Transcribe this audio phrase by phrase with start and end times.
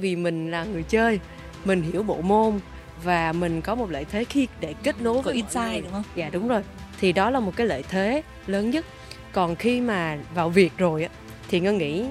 [0.00, 1.20] vì mình là người chơi
[1.64, 2.60] mình hiểu bộ môn
[3.04, 6.02] và mình có một lợi thế khi để kết nối với insight đúng không?
[6.14, 6.62] Dạ đúng rồi.
[7.00, 8.86] Thì đó là một cái lợi thế lớn nhất.
[9.32, 11.10] Còn khi mà vào việc rồi á
[11.48, 12.04] thì ngân nghĩ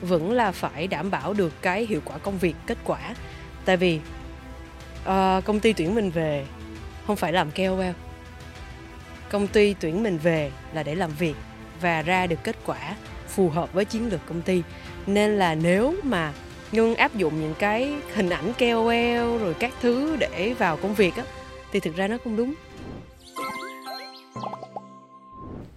[0.00, 3.14] vẫn là phải đảm bảo được cái hiệu quả công việc kết quả.
[3.64, 4.00] Tại vì
[5.04, 6.46] ờ, công ty tuyển mình về
[7.06, 7.82] không phải làm KOL.
[9.30, 11.34] Công ty tuyển mình về là để làm việc
[11.80, 12.96] và ra được kết quả
[13.28, 14.62] phù hợp với chiến lược công ty.
[15.06, 16.32] Nên là nếu mà
[16.72, 21.16] Ngưng áp dụng những cái hình ảnh KOL rồi các thứ để vào công việc
[21.16, 21.22] á
[21.72, 22.54] thì thực ra nó không đúng.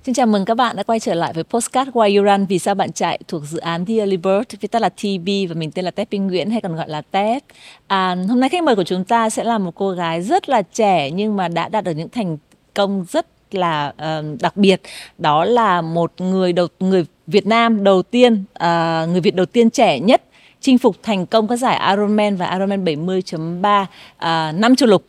[0.03, 2.45] Xin chào mừng các bạn đã quay trở lại với Postcard Why You Run.
[2.45, 5.71] Vì sao bạn chạy thuộc dự án Dear Libert viết tắt là TB và mình
[5.71, 7.43] tên là Tép Pinh Nguyễn hay còn gọi là Tép.
[7.87, 10.61] À, hôm nay khách mời của chúng ta sẽ là một cô gái rất là
[10.61, 12.37] trẻ nhưng mà đã đạt được những thành
[12.73, 14.81] công rất là uh, đặc biệt.
[15.17, 19.69] Đó là một người đầu người Việt Nam đầu tiên uh, người Việt đầu tiên
[19.69, 20.21] trẻ nhất
[20.61, 25.05] chinh phục thành công các giải Ironman và Ironman 70.3 uh, năm châu lục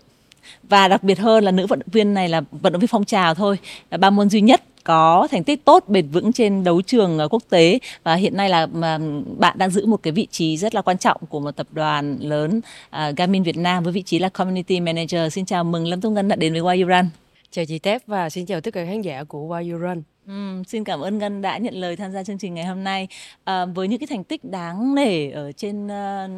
[0.62, 3.04] và đặc biệt hơn là nữ vận động viên này là vận động viên phong
[3.04, 3.58] trào thôi
[3.90, 7.26] là ba môn duy nhất có thành tích tốt bền vững trên đấu trường à,
[7.30, 8.66] quốc tế và hiện nay là
[9.38, 12.18] bạn đang giữ một cái vị trí rất là quan trọng của một tập đoàn
[12.20, 15.32] lớn uh, Garmin Việt Nam với vị trí là Community Manager.
[15.32, 17.10] Xin chào mừng Lâm Thu Ngân đã đến với Why You Run.
[17.50, 20.64] chào chị Tép và xin chào tất cả khán giả của Why You Run Ừm,
[20.64, 23.08] xin cảm ơn Ngân đã nhận lời tham gia chương trình ngày hôm nay
[23.44, 26.28] à, với những cái thành tích đáng nể ở trên ờ,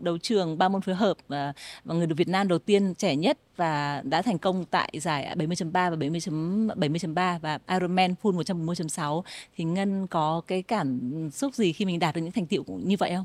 [0.00, 1.52] đấu trường ba môn phối hợp ờ, à,
[1.84, 5.36] và người được Việt Nam đầu tiên trẻ nhất và đã thành công tại giải
[5.36, 9.22] 70.3 và 70.70.3 và Ironman full 140.6
[9.56, 12.96] thì Ngân có cái cảm xúc gì khi mình đạt được những thành tựu như
[12.98, 13.24] vậy không?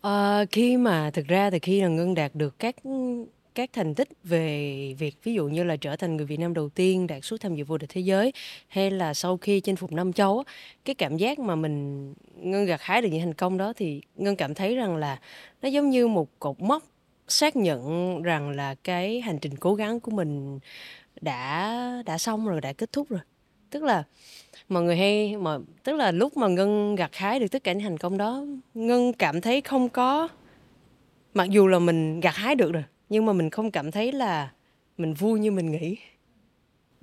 [0.00, 2.76] Ờ, khi mà thực ra thì khi là Ngân đạt được các
[3.54, 6.68] các thành tích về việc ví dụ như là trở thành người Việt Nam đầu
[6.68, 8.32] tiên đạt suất tham dự vô địch thế giới
[8.68, 10.44] hay là sau khi chinh phục năm châu
[10.84, 14.36] cái cảm giác mà mình Ngân gặt hái được những thành công đó thì Ngân
[14.36, 15.20] cảm thấy rằng là
[15.62, 16.82] nó giống như một cột mốc
[17.28, 20.58] xác nhận rằng là cái hành trình cố gắng của mình
[21.20, 23.20] đã đã xong rồi, đã kết thúc rồi.
[23.70, 24.02] Tức là
[24.68, 27.82] mọi người hay, mà, tức là lúc mà ngân gặt hái được tất cả những
[27.82, 30.28] thành công đó, ngân cảm thấy không có,
[31.34, 34.52] mặc dù là mình gặt hái được rồi nhưng mà mình không cảm thấy là
[34.98, 35.96] mình vui như mình nghĩ.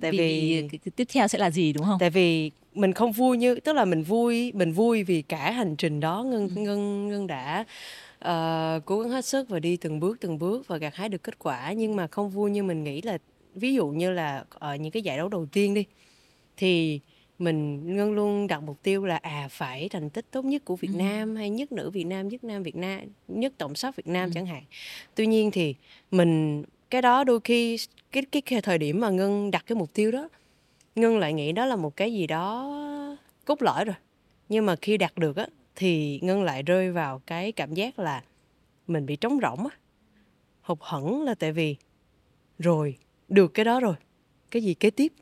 [0.00, 1.98] Tại vì, vì cái, cái tiếp theo sẽ là gì đúng không?
[1.98, 5.76] tại vì mình không vui như tức là mình vui mình vui vì cả hành
[5.76, 7.64] trình đó ngân ngân ngân đã.
[8.18, 11.22] Ờ, cố gắng hết sức và đi từng bước từng bước và gặt hái được
[11.22, 11.72] kết quả.
[11.72, 13.18] Nhưng mà không vui như mình nghĩ là
[13.54, 15.84] ví dụ như là ở những cái giải đấu đầu tiên đi
[16.56, 17.00] thì
[17.44, 20.88] mình ngân luôn đặt mục tiêu là à phải thành tích tốt nhất của Việt
[20.92, 20.96] Ừ.
[20.98, 24.28] Nam hay nhất nữ Việt Nam nhất nam Việt Nam nhất tổng sắp Việt Nam
[24.28, 24.32] Ừ.
[24.34, 24.62] chẳng hạn
[25.14, 25.74] tuy nhiên thì
[26.10, 27.78] mình cái đó đôi khi
[28.12, 30.28] cái cái, cái thời điểm mà ngân đặt cái mục tiêu đó
[30.94, 32.72] ngân lại nghĩ đó là một cái gì đó
[33.44, 33.96] cốt lõi rồi
[34.48, 38.22] nhưng mà khi đạt được á thì ngân lại rơi vào cái cảm giác là
[38.86, 39.76] mình bị trống rỗng á
[40.62, 41.76] hụt hẫng là tại vì
[42.58, 42.96] rồi
[43.28, 43.94] được cái đó rồi
[44.50, 45.12] cái gì kế tiếp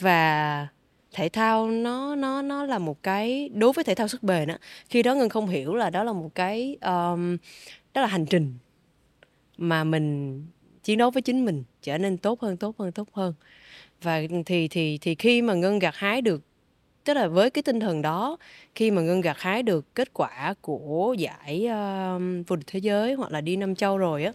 [0.00, 0.68] và
[1.12, 4.58] thể thao nó nó nó là một cái đối với thể thao sức bền á
[4.88, 7.36] khi đó ngân không hiểu là đó là một cái um,
[7.94, 8.54] đó là hành trình
[9.58, 10.42] mà mình
[10.82, 13.34] chiến đấu với chính mình trở nên tốt hơn tốt hơn tốt hơn.
[14.02, 16.42] Và thì thì thì khi mà ngân gặt hái được
[17.04, 18.36] tức là với cái tinh thần đó
[18.74, 23.14] khi mà ngân gặt hái được kết quả của giải um, vô địch thế giới
[23.14, 24.32] hoặc là đi năm châu rồi á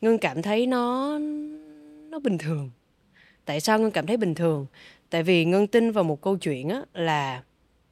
[0.00, 1.18] ngân cảm thấy nó
[2.10, 2.70] nó bình thường.
[3.44, 4.66] Tại sao ngân cảm thấy bình thường?
[5.10, 7.42] Tại vì ngân tin vào một câu chuyện á, là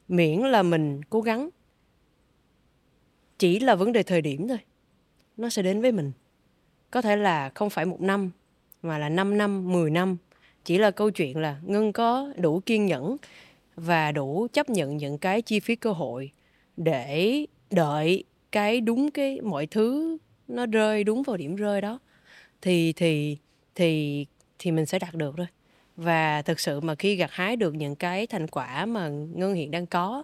[0.07, 1.49] miễn là mình cố gắng,
[3.39, 4.59] chỉ là vấn đề thời điểm thôi,
[5.37, 6.11] nó sẽ đến với mình.
[6.91, 8.31] Có thể là không phải một năm,
[8.81, 10.17] mà là 5 năm 10 năm.
[10.65, 13.17] Chỉ là câu chuyện là ngân có đủ kiên nhẫn
[13.75, 16.31] và đủ chấp nhận những cái chi phí cơ hội
[16.77, 21.99] để đợi cái đúng cái mọi thứ nó rơi đúng vào điểm rơi đó.
[22.61, 23.37] Thì thì
[23.75, 24.25] thì
[24.59, 25.47] thì mình sẽ đạt được thôi
[25.99, 29.71] và thực sự mà khi gặt hái được những cái thành quả mà ngân hiện
[29.71, 30.23] đang có,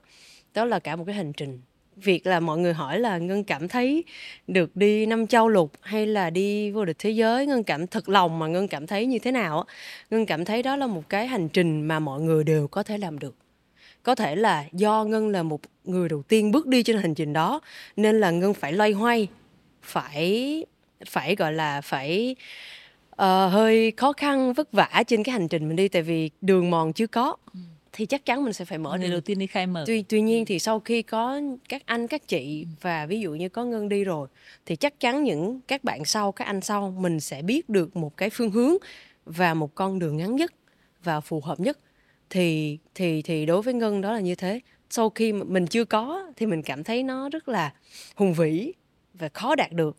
[0.53, 1.59] đó là cả một cái hành trình.
[1.95, 4.03] Việc là mọi người hỏi là ngân cảm thấy
[4.47, 8.09] được đi năm châu lục hay là đi vô địch thế giới, ngân cảm, thật
[8.09, 9.65] lòng mà ngân cảm thấy như thế nào
[10.09, 12.97] ngân cảm thấy đó là một cái hành trình mà mọi người đều có thể
[12.97, 13.35] làm được.
[14.03, 17.33] Có thể là do ngân là một người đầu tiên bước đi trên hành trình
[17.33, 17.61] đó,
[17.95, 19.27] nên là ngân phải loay hoay,
[19.81, 20.65] phải
[21.05, 22.35] phải, gọi là, phải
[23.15, 26.71] ờ, hơi khó khăn vất vả trên cái hành trình mình đi tại vì đường
[26.71, 27.35] mòn chưa có.
[27.91, 29.11] Thì chắc chắn mình sẽ phải mở Người đường.
[29.11, 29.83] đầu tiên đi khai mở.
[29.87, 33.49] tuy tuy nhiên thì sau khi có các anh các chị và ví dụ như
[33.49, 34.27] có ngân đi rồi
[34.65, 38.17] thì chắc chắn những các bạn sau các anh sau mình sẽ biết được một
[38.17, 38.73] cái phương hướng
[39.25, 40.53] và một con đường ngắn nhất
[41.03, 41.79] và phù hợp nhất.
[42.29, 44.59] Thì thì thì đối với ngân đó là như thế.
[44.89, 47.73] Sau khi mình chưa có thì mình cảm thấy nó rất là
[48.15, 48.73] hùng vĩ
[49.13, 49.97] và khó đạt được.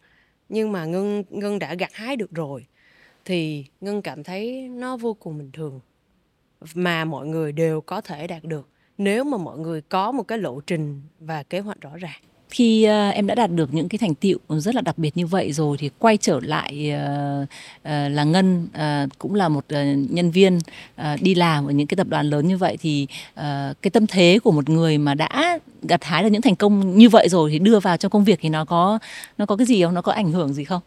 [0.48, 2.66] Nhưng mà ngân ngân đã gặt hái được rồi
[3.26, 5.80] thì ngân cảm thấy nó vô cùng bình thường
[6.74, 8.68] mà mọi người đều có thể đạt được
[8.98, 12.20] nếu mà mọi người có một cái lộ trình và kế hoạch rõ ràng.
[12.50, 15.26] Khi uh, em đã đạt được những cái thành tựu rất là đặc biệt như
[15.26, 17.48] vậy rồi thì quay trở lại uh, uh,
[17.84, 20.58] là ngân uh, cũng là một uh, nhân viên
[21.00, 23.42] uh, đi làm ở những cái tập đoàn lớn như vậy thì uh,
[23.82, 27.08] cái tâm thế của một người mà đã gặt hái được những thành công như
[27.08, 28.98] vậy rồi thì đưa vào trong công việc thì nó có
[29.38, 29.94] nó có cái gì không?
[29.94, 30.80] Nó có ảnh hưởng gì không?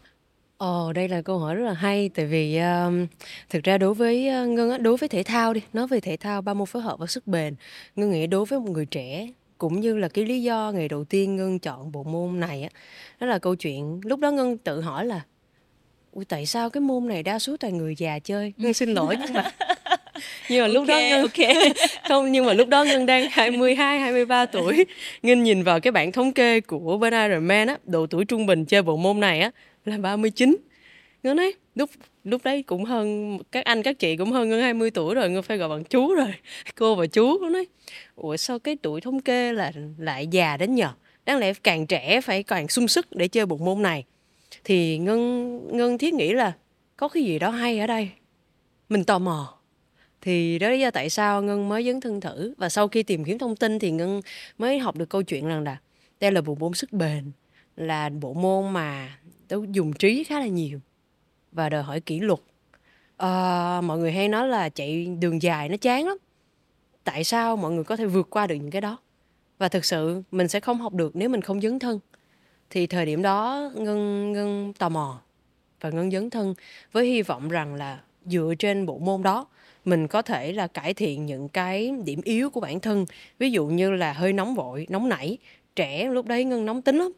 [0.60, 3.06] Ồ, đây là câu hỏi rất là hay tại vì um,
[3.50, 6.42] thực ra đối với uh, ngân đối với thể thao đi nói về thể thao
[6.42, 7.54] ba môn phối hợp và sức bền
[7.96, 9.28] ngân nghĩ đối với một người trẻ
[9.58, 12.68] cũng như là cái lý do ngày đầu tiên ngân chọn bộ môn này á
[13.20, 15.20] đó là câu chuyện lúc đó ngân tự hỏi là
[16.12, 19.16] Ui, tại sao cái môn này đa số toàn người già chơi ngân xin lỗi
[19.20, 19.50] nhưng mà
[20.50, 21.72] nhưng mà lúc okay, đó ngân okay.
[22.08, 24.84] không nhưng mà lúc đó ngân đang 22 23 tuổi
[25.22, 28.64] ngân nhìn vào cái bảng thống kê của bên Ironman á độ tuổi trung bình
[28.64, 29.50] chơi bộ môn này á
[29.84, 30.56] là 39
[31.22, 31.90] ngân ấy, lúc
[32.24, 35.42] lúc đấy cũng hơn, các anh, các chị cũng hơn ngân 20 tuổi rồi, ngân
[35.42, 36.34] phải gọi bằng chú rồi,
[36.76, 37.66] cô và chú nó nói
[38.14, 40.92] ủa, sao cái tuổi thống kê là lại già đến nhờ?
[41.26, 44.04] Đáng lẽ càng trẻ phải càng sung sức để chơi bộ môn này.
[44.64, 46.52] Thì ngân ngân thiết nghĩ là
[46.96, 48.10] có cái gì đó hay ở đây.
[48.88, 49.58] Mình tò mò.
[50.20, 52.54] Thì đó lý do tại sao ngân mới dấn thân thử.
[52.58, 54.20] Và sau khi tìm kiếm thông tin thì ngân
[54.58, 55.76] mới học được câu chuyện rằng là
[56.20, 57.32] đây là bộ môn sức bền
[57.76, 59.18] là bộ môn mà
[59.48, 60.80] tôi dùng trí khá là nhiều
[61.52, 62.38] và đòi hỏi kỷ luật.
[63.16, 66.16] À, mọi người hay nói là chạy đường dài nó chán lắm.
[67.04, 68.98] Tại sao mọi người có thể vượt qua được những cái đó?
[69.58, 72.00] Và thực sự mình sẽ không học được nếu mình không dấn thân.
[72.70, 75.20] Thì thời điểm đó ngân ngân tò mò
[75.80, 76.54] và ngân dấn thân
[76.92, 79.46] với hy vọng rằng là dựa trên bộ môn đó
[79.84, 83.06] mình có thể là cải thiện những cái điểm yếu của bản thân.
[83.38, 85.38] Ví dụ như là hơi nóng vội nóng nảy
[85.76, 87.12] trẻ lúc đấy ngân nóng tính lắm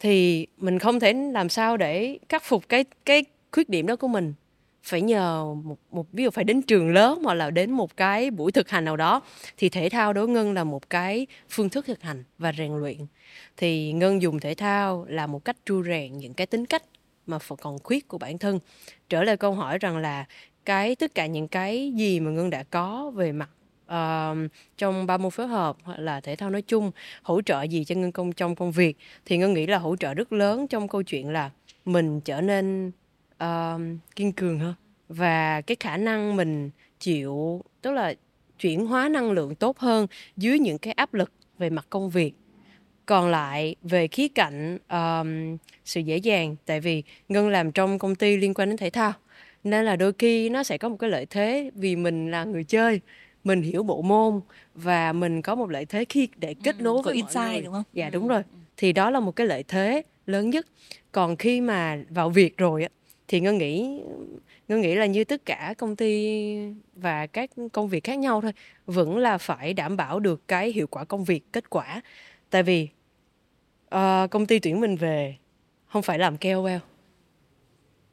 [0.00, 4.08] thì mình không thể làm sao để khắc phục cái cái khuyết điểm đó của
[4.08, 4.34] mình.
[4.82, 8.30] Phải nhờ một, một ví dụ phải đến trường lớp hoặc là đến một cái
[8.30, 9.22] buổi thực hành nào đó
[9.56, 12.98] thì thể thao đối ngân là một cái phương thức thực hành và rèn luyện.
[13.56, 16.82] Thì ngân dùng thể thao là một cách tru rèn những cái tính cách
[17.26, 18.60] mà còn khuyết của bản thân.
[19.08, 20.24] Trở lại câu hỏi rằng là
[20.64, 23.50] cái tất cả những cái gì mà ngân đã có về mặt
[23.92, 26.90] uh, trong ba môn phối hợp hoặc là thể thao nói chung
[27.22, 28.96] hỗ trợ gì cho ngân công trong công việc?
[29.24, 31.50] Thì ngân nghĩ là hỗ trợ rất lớn trong câu chuyện là
[31.84, 32.92] mình trở nên
[33.44, 33.80] uh,
[34.16, 34.74] kiên cường hơn
[35.08, 36.70] và cái khả năng mình
[37.00, 38.14] chịu tức là
[38.58, 40.06] chuyển hóa năng lượng tốt hơn
[40.36, 42.32] dưới những cái áp lực về mặt công việc.
[43.06, 48.14] Còn lại về khía cạnh um, sự dễ dàng tại vì ngân làm trong công
[48.14, 49.12] ty liên quan đến thể thao
[49.64, 52.64] nên là đôi khi nó sẽ có một cái lợi thế vì mình là người
[52.64, 53.00] chơi
[53.44, 54.40] mình hiểu bộ môn
[54.74, 57.72] và mình có một lợi thế khi để kết ừ, nối ừ, với insight đúng
[57.72, 57.84] không?
[57.92, 58.10] Dạ ừ.
[58.10, 58.42] đúng rồi.
[58.76, 60.66] Thì đó là một cái lợi thế lớn nhất.
[61.12, 62.88] Còn khi mà vào việc rồi á
[63.28, 64.00] thì ngân nghĩ
[64.68, 66.56] ngân nghĩ là như tất cả công ty
[66.94, 68.52] và các công việc khác nhau thôi
[68.86, 72.02] vẫn là phải đảm bảo được cái hiệu quả công việc kết quả
[72.50, 72.88] tại vì
[73.94, 75.36] uh, công ty tuyển mình về
[75.86, 76.76] không phải làm KOL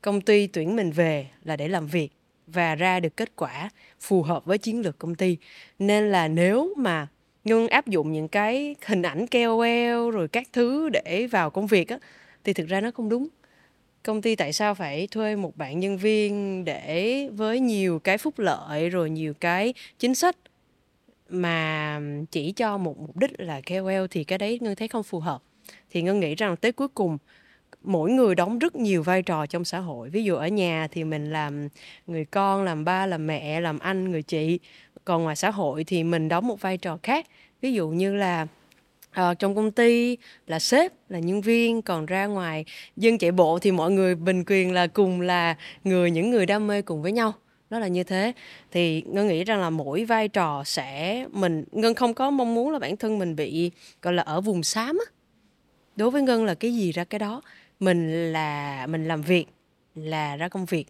[0.02, 2.10] công ty tuyển mình về là để làm việc
[2.48, 3.70] và ra được kết quả
[4.00, 5.38] phù hợp với chiến lược công ty.
[5.80, 7.08] Nên là nếu mà
[7.44, 11.90] ngân áp dụng những cái hình ảnh KOL rồi các thứ để vào công việc
[11.90, 11.98] á,
[12.44, 13.28] thì thực ra nó không đúng.
[14.04, 18.40] Công ty tại sao phải thuê một bạn nhân viên để với nhiều cái phúc
[18.40, 20.36] lợi rồi nhiều cái chính sách
[21.30, 22.00] mà
[22.32, 25.42] chỉ cho một mục đích là KOL thì cái đấy ngân thấy không phù hợp.
[25.90, 27.18] Thì ngân nghĩ rằng tới cuối cùng
[27.86, 30.10] mỗi người đóng rất nhiều vai trò trong xã hội.
[30.10, 31.68] Ví dụ ở nhà thì mình làm
[32.08, 34.60] người con làm ba làm mẹ làm anh người chị.
[35.06, 37.28] Còn ngoài xã hội thì mình đóng một vai trò khác.
[37.62, 38.48] Ví dụ như là
[39.22, 41.82] uh, trong công ty là sếp là nhân viên.
[41.82, 42.66] Còn ra ngoài
[42.98, 46.68] dân chạy bộ thì mọi người bình quyền là cùng là người những người đam
[46.68, 47.34] mê cùng với nhau.
[47.70, 48.34] Đó là như thế.
[48.72, 52.72] Thì ngân nghĩ rằng là mỗi vai trò sẽ mình ngân không có mong muốn
[52.72, 55.12] là bản thân mình bị gọi là ở vùng xám á.
[55.96, 57.42] Đối với ngân là cái gì ra cái đó
[57.80, 59.46] mình là mình làm việc
[59.96, 60.88] là ra công việc.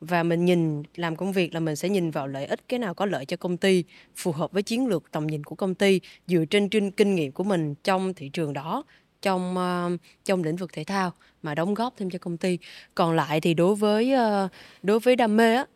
[0.00, 2.94] Và mình nhìn làm công việc là mình sẽ nhìn vào lợi ích cái nào
[2.94, 3.84] có lợi cho công ty
[4.16, 7.32] phù hợp với chiến lược tầm nhìn của công ty dựa trên, trên kinh nghiệm
[7.32, 8.84] của mình trong thị trường đó
[9.22, 12.58] trong uh, trong lĩnh vực thể thao mà đóng góp thêm cho công ty.
[12.94, 14.50] Còn lại thì đối với uh,
[14.82, 15.66] đối với đam mê á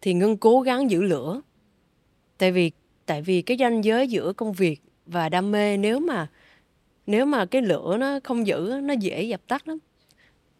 [0.00, 1.40] thì ngân cố gắng giữ lửa.
[2.38, 2.70] Tại vì
[3.06, 6.30] tại vì cái ranh giới giữa công việc và đam mê nếu mà
[7.06, 9.78] nếu mà cái lửa nó không giữ nó dễ dập tắt lắm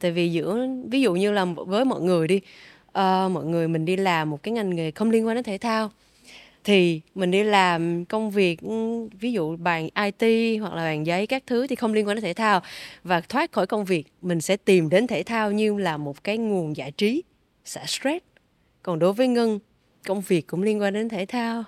[0.01, 2.37] tại vì giữa ví dụ như là với mọi người đi
[2.89, 5.59] uh, mọi người mình đi làm một cái ngành nghề không liên quan đến thể
[5.59, 5.91] thao
[6.67, 11.27] thì mình đi làm công việc ừ, ví dụ bàn IT hoặc là bàn giấy
[11.27, 12.61] các thứ thì không liên quan đến thể thao.
[13.05, 16.39] Và thoát khỏi công việc mình sẽ tìm đến thể thao như là một cái
[16.39, 17.23] nguồn giải trí
[17.65, 18.25] xả stress.
[18.83, 19.59] Còn đối với ngân
[20.07, 21.65] công việc cũng liên quan đến thể thao.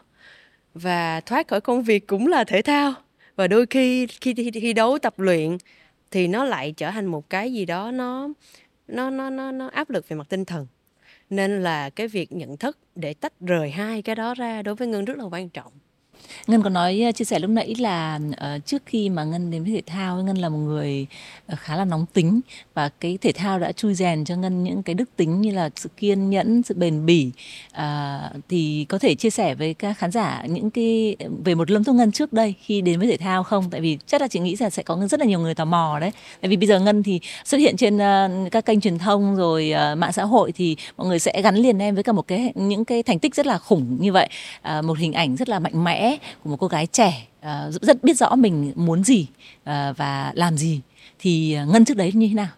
[0.75, 2.95] Và thoát khỏi công việc cũng là thể thao.
[3.37, 5.59] Và đôi khi khi thi đấu tập luyện
[6.11, 8.29] thì nó lại trở thành một cái gì đó nó
[8.89, 10.67] nó nó nó nó áp lực về mặt tinh thần.
[11.31, 14.89] Nên là cái việc nhận thức để tách rời hai cái đó ra đối với
[14.89, 15.73] ngân rất là quan trọng.
[16.47, 19.65] Ngân có nói ờ, chia sẻ lúc nãy là uh, trước khi mà Ngân đến
[19.65, 21.07] với thể thao, Ngân là một người
[21.53, 22.41] uh, khá là nóng tính
[22.75, 25.71] và cái thể thao đã chui rèn cho Ngân những cái đức tính như là
[25.77, 27.31] sự kiên nhẫn, sự bền bỉ.
[27.73, 27.83] Uh,
[28.49, 31.93] thì có thể chia sẻ với các khán giả những cái về một lâm thu
[31.93, 33.71] Ngân trước đây khi đến với thể thao không?
[33.71, 35.99] Tại vì chắc là chị nghĩ là sẽ có rất là nhiều người tò mò
[36.01, 36.11] đấy.
[36.41, 39.73] Tại vì bây giờ Ngân thì xuất hiện trên uh, các kênh truyền thông rồi
[39.93, 42.53] uh, mạng xã hội thì mọi người sẽ gắn liền em với cả một cái
[42.55, 44.29] những cái thành tích rất là khủng như vậy,
[44.79, 46.08] uh, một hình ảnh rất là mạnh mẽ
[46.43, 49.27] của một cô gái trẻ uh, rất biết rõ mình muốn gì
[49.61, 50.81] uh, và làm gì.
[51.19, 52.49] Thì ờ, ngân trước đấy như thế nào?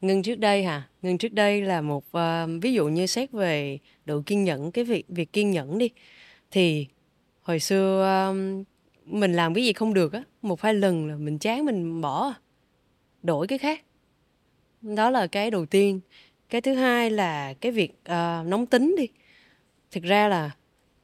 [0.00, 0.82] Ngân trước đây hả?
[1.02, 4.84] Ngân trước đây là một uh, ví dụ như xét về độ kiên nhẫn cái
[4.84, 5.90] việc việc kiên nhẫn đi
[6.50, 6.86] thì
[7.42, 8.64] hồi xưa um,
[9.06, 12.34] mình làm cái gì không được á một hai lần là mình chán mình bỏ
[13.22, 13.80] đổi cái khác.
[14.82, 16.00] Đó là cái đầu tiên.
[16.50, 19.08] Cái thứ hai là cái việc uh, nóng tính đi.
[19.90, 20.50] Thực ra là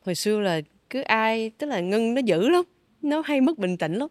[0.05, 0.61] hồi xưa là
[0.91, 2.65] cứ ai, tức là ngân nó dữ lắm,
[3.03, 4.09] nó hay mất bình tĩnh lắm.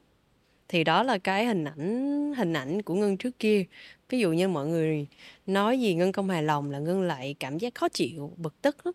[0.67, 3.65] Thì đó là cái hình ảnh hình ảnh của ngân trước kia.
[4.09, 5.07] Ví dụ như mọi người
[5.45, 8.85] nói gì ngân không hài lòng là ngân lại cảm giác khó chịu, bực tức
[8.85, 8.93] lắm.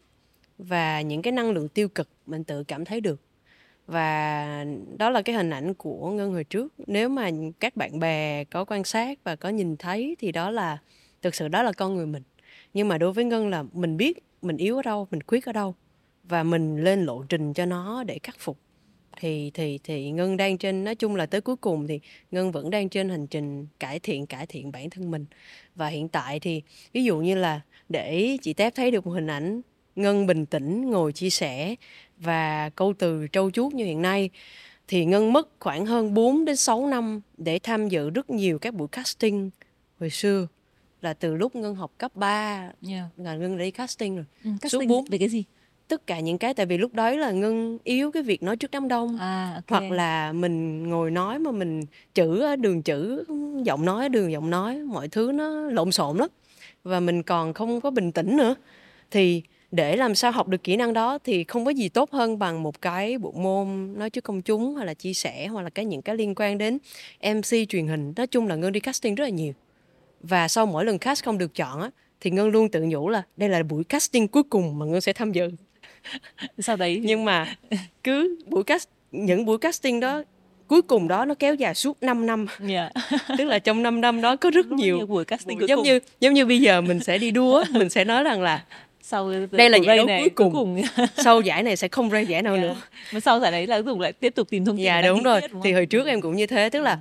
[0.59, 3.21] Và những cái năng lượng tiêu cực mình tự cảm thấy được.
[3.87, 4.67] Và
[4.99, 6.75] đó là cái hình ảnh của ngân hồi trước.
[6.87, 10.79] Nếu mà các bạn bè có quan sát và có nhìn thấy thì đó là,
[11.23, 12.23] thực sự đó là con người mình.
[12.75, 15.53] Nhưng mà đối với ngân là mình biết mình yếu ở đâu, mình khuyết ở
[15.53, 15.75] đâu
[16.25, 18.59] và mình lên lộ trình cho nó để khắc phục.
[19.17, 22.01] Thì thì thì ngân đang trên nói chung là tới cuối cùng thì
[22.31, 25.25] ngân vẫn đang trên hành trình cải thiện cải thiện bản thân mình.
[25.75, 26.63] Và hiện tại thì
[26.93, 29.61] ví dụ như là để chị tép thấy được một hình ảnh
[29.97, 31.75] ngân bình tĩnh ngồi chia sẻ
[32.17, 34.31] và câu từ trâu chuốt như hiện nay
[34.89, 38.75] thì ngân mất khoảng hơn 4 đến 6 năm để tham dự rất nhiều các
[38.75, 39.51] buổi casting
[40.01, 40.47] hồi xưa
[41.01, 43.05] là từ lúc ngân học cấp 3 yeah.
[43.17, 44.25] là ngân đi casting rồi.
[44.45, 45.45] Ừ, casting suốt 4 về cái gì
[45.89, 48.71] tất cả những cái tại vì lúc đấy là ngân yếu cái việc nói trước
[48.71, 49.19] đám đông.
[49.19, 49.81] À, okay.
[49.81, 51.83] hoặc là mình ngồi nói mà mình
[52.15, 53.25] chữ đường chữ
[53.65, 56.29] giọng nói đường giọng nói mọi thứ nó lộn xộn lắm.
[56.85, 58.55] Và mình còn không có bình tĩnh nữa.
[59.11, 62.39] Thì để làm sao học được kỹ năng đó thì không có gì tốt hơn
[62.39, 65.71] bằng một cái bộ môn nói trước công chúng hoặc là chia sẻ hoặc là
[65.71, 66.79] cái những cái liên quan đến
[67.23, 68.13] MC truyền hình.
[68.17, 69.53] Nói chung là ngân đi casting rất là nhiều.
[70.21, 73.23] Và sau mỗi lần cast không được chọn á thì ngân luôn tự nhủ là
[73.37, 75.51] đây là buổi casting cuối cùng mà ngân sẽ tham dự
[76.59, 77.55] sau đấy nhưng mà
[78.05, 80.23] cứ buổi cast những buổi casting đó
[80.67, 82.93] cuối cùng đó nó kéo dài suốt 5 năm yeah.
[83.11, 83.19] Dạ.
[83.39, 85.77] tức là trong 5 năm đó có rất, rất nhiều, nhiều buổi casting buổi, giống
[85.77, 85.85] cùng.
[85.85, 88.65] như giống như bây giờ mình sẽ đi đua mình sẽ nói rằng là
[89.03, 91.07] sau đây là giải đấu này, cuối cùng, cuối cùng.
[91.17, 92.67] sau giải này sẽ không ra giải nào yeah.
[92.67, 92.77] nữa
[93.13, 95.41] mà sau giải đấy là dùng lại tiếp tục tìm thông tin dạ đúng rồi
[95.53, 96.99] đúng thì hồi trước em cũng như thế tức là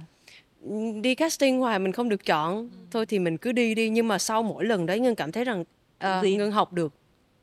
[0.65, 0.75] ừ.
[1.01, 2.67] đi casting hoài mình không được chọn ừ.
[2.91, 5.43] thôi thì mình cứ đi đi nhưng mà sau mỗi lần đấy ngân cảm thấy
[5.43, 5.63] rằng
[6.20, 6.93] uh, ngân học được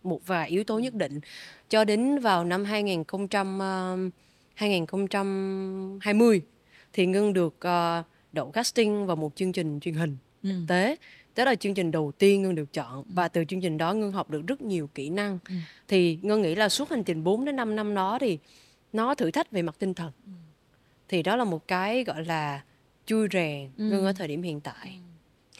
[0.03, 1.21] một vài yếu tố nhất định
[1.69, 3.07] cho đến vào năm 2000 uh,
[4.55, 6.43] 2020
[6.93, 10.51] thì Ngân được uh, đậu casting vào một chương trình truyền hình ừ.
[10.69, 10.97] tế
[11.37, 14.13] đó là chương trình đầu tiên Ngân được chọn và từ chương trình đó Ngân
[14.13, 15.55] học được rất nhiều kỹ năng ừ.
[15.89, 18.39] thì Ngân nghĩ là suốt hành trình 4 đến 5 năm đó thì
[18.93, 20.33] nó thử thách về mặt tinh thần ừ.
[21.09, 22.63] thì đó là một cái gọi là
[23.07, 23.85] chui rèn ừ.
[23.85, 25.08] Ngân ở thời điểm hiện tại ừ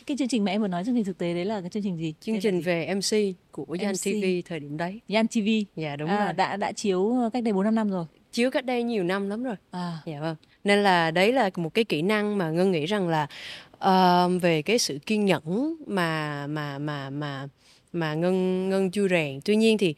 [0.09, 1.83] cái chương trình mà em vừa nói chương trình thực tế đấy là cái chương
[1.83, 2.15] trình gì?
[2.21, 3.17] Chương trình về MC
[3.53, 5.01] của Yan TV thời điểm đấy.
[5.09, 6.33] Yan TV dạ đúng à, rồi.
[6.33, 8.05] đã đã chiếu cách đây bốn năm năm rồi.
[8.33, 9.55] Chiếu cách đây nhiều năm lắm rồi.
[9.71, 9.99] À.
[10.07, 10.37] dạ vâng.
[10.65, 13.27] Nên là đấy là một cái kỹ năng mà ngân nghĩ rằng là
[13.75, 17.49] uh, về cái sự kiên nhẫn mà mà mà mà
[17.93, 19.41] mà ngân ngân chưa rèn.
[19.45, 19.95] Tuy nhiên thì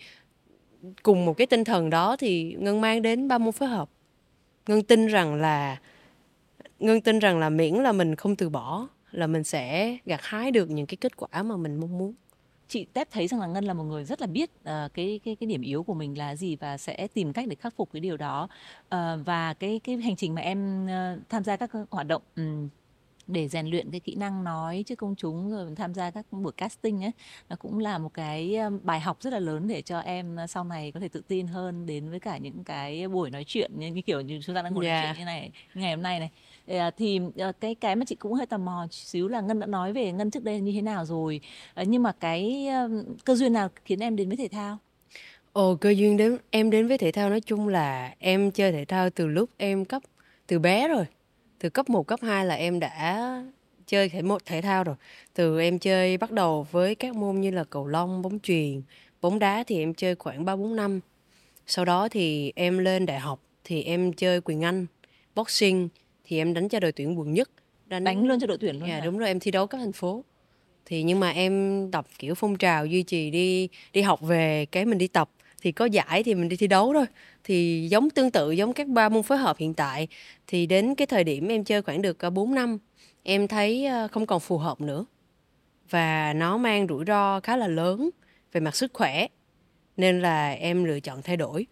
[1.02, 3.90] cùng một cái tinh thần đó thì ngân mang đến ba môn phối hợp.
[4.67, 5.76] Ngân tin rằng là
[6.79, 10.50] ngân tin rằng là miễn là mình không từ bỏ là mình sẽ gặt hái
[10.50, 12.14] được những cái kết quả mà mình mong muốn.
[12.69, 15.37] Chị tép thấy rằng là ngân là một người rất là biết uh, cái cái
[15.40, 18.00] cái điểm yếu của mình là gì và sẽ tìm cách để khắc phục cái
[18.00, 18.49] điều đó.
[18.95, 22.69] Uh, và cái cái hành trình mà em uh, tham gia các hoạt động um,
[23.33, 26.52] để rèn luyện cái kỹ năng nói trước công chúng rồi tham gia các buổi
[26.52, 27.11] casting ấy
[27.49, 30.93] nó cũng là một cái bài học rất là lớn để cho em sau này
[30.93, 34.02] có thể tự tin hơn đến với cả những cái buổi nói chuyện như, như
[34.02, 35.05] kiểu như chúng ta đang ngồi yeah.
[35.05, 36.31] nói chuyện như này ngày hôm nay này
[36.67, 39.67] À, thì à, cái cái mà chị cũng hơi tò mò xíu là ngân đã
[39.67, 41.40] nói về ngân trước đây như thế nào rồi
[41.75, 42.88] ờ, nhưng mà cái ờ,
[43.25, 44.79] cơ duyên nào khiến em đến với thể thao
[45.52, 48.85] Ồ, cơ duyên đến em đến với thể thao nói chung là em chơi thể
[48.85, 50.02] thao từ lúc em cấp
[50.47, 51.05] từ bé rồi.
[51.59, 53.43] Từ cấp 1, cấp 2 là em đã
[53.87, 54.97] chơi thể một thể thao rồi.
[55.35, 58.83] Từ em chơi bắt đầu với các môn như là cầu lông, bóng chuyền,
[59.21, 61.00] bóng đá thì em chơi khoảng 3 4 năm.
[61.67, 64.87] Sau đó thì em lên đại học thì em chơi quyền Anh,
[65.35, 65.88] boxing
[66.31, 67.51] thì em đánh cho đội tuyển quận nhất.
[67.87, 68.89] Đánh, đánh luôn cho đội tuyển luôn.
[68.89, 70.25] Dạ đúng rồi, em thi đấu các thành phố.
[70.85, 74.85] Thì nhưng mà em tập kiểu phong trào duy trì đi đi học về cái
[74.85, 75.31] mình đi tập.
[75.63, 77.07] Thì có giải thì mình đi thi đấu thôi.
[77.45, 80.09] Thì giống tương tự giống các ba môn phối hợp hiện tại.
[80.47, 82.79] Thì đến cái thời điểm em chơi khoảng được 4 năm
[83.23, 85.05] em thấy không còn phù hợp nữa.
[85.91, 88.11] Và nó mang rủi ro khá là lớn
[88.53, 89.27] về mặt sức khỏe.
[89.97, 91.67] Nên là em lựa chọn thay đổi.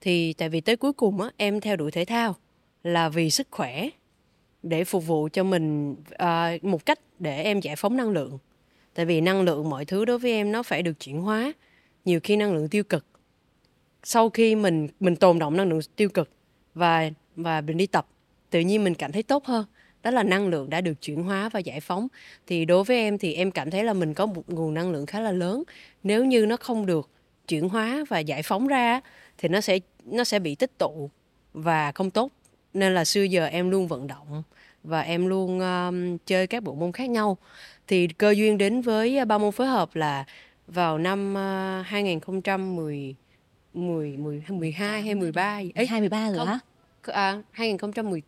[0.00, 2.36] Thì tại vì tới cuối cùng á em theo đuổi thể thao
[2.84, 3.88] là vì sức khỏe
[4.62, 8.38] để phục vụ cho mình à, một cách để em giải phóng năng lượng.
[8.94, 11.52] Tại vì năng lượng mọi thứ đối với em nó phải được chuyển hóa
[12.04, 13.06] nhiều khi năng lượng tiêu cực.
[14.02, 16.30] Sau khi mình mình tồn động năng lượng tiêu cực
[16.74, 18.06] và và mình đi tập
[18.50, 19.66] tự nhiên mình cảm thấy tốt hơn.
[20.02, 22.08] Đó là năng lượng đã được chuyển hóa và giải phóng.
[22.46, 25.06] Thì đối với em thì em cảm thấy là mình có một nguồn năng lượng
[25.06, 25.62] khá là lớn.
[26.02, 27.10] Nếu như nó không được
[27.48, 29.00] chuyển hóa và giải phóng ra
[29.38, 31.10] thì nó sẽ nó sẽ bị tích tụ
[31.52, 32.32] và không tốt
[32.74, 34.42] nên là xưa giờ em luôn vận động
[34.82, 37.36] và em luôn um, chơi các bộ môn khác nhau
[37.86, 40.24] thì cơ duyên đến với ba môn phối hợp là
[40.66, 41.34] vào năm
[41.80, 43.14] uh, 2010
[43.74, 46.58] 10 10 12 hay 13 ấy 23 rồi hả?
[47.02, 48.22] À 2010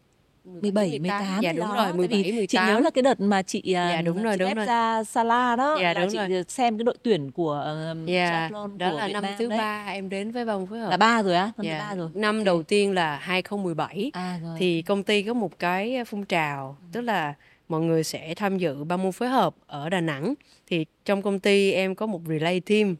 [0.46, 4.02] 17 18 dạ đúng rồi 17 18 chị nhớ là cái đợt mà chị dạ
[4.02, 4.66] đúng rồi chị đúng ép rồi.
[4.66, 6.44] ra Sala đó dạ, là đúng chị rồi.
[6.48, 9.84] xem cái đội tuyển của uh, dạ đó của là Việt năm Nam thứ ba
[9.88, 10.90] em đến với vòng phối hợp.
[10.90, 11.78] Là ba rồi á năm dạ.
[11.78, 12.10] ba rồi.
[12.14, 14.56] Năm đầu tiên là 2017 à, rồi.
[14.58, 17.34] thì công ty có một cái phong trào tức là
[17.68, 20.34] mọi người sẽ tham dự ba môn phối hợp ở Đà Nẵng.
[20.66, 22.96] Thì trong công ty em có một relay team.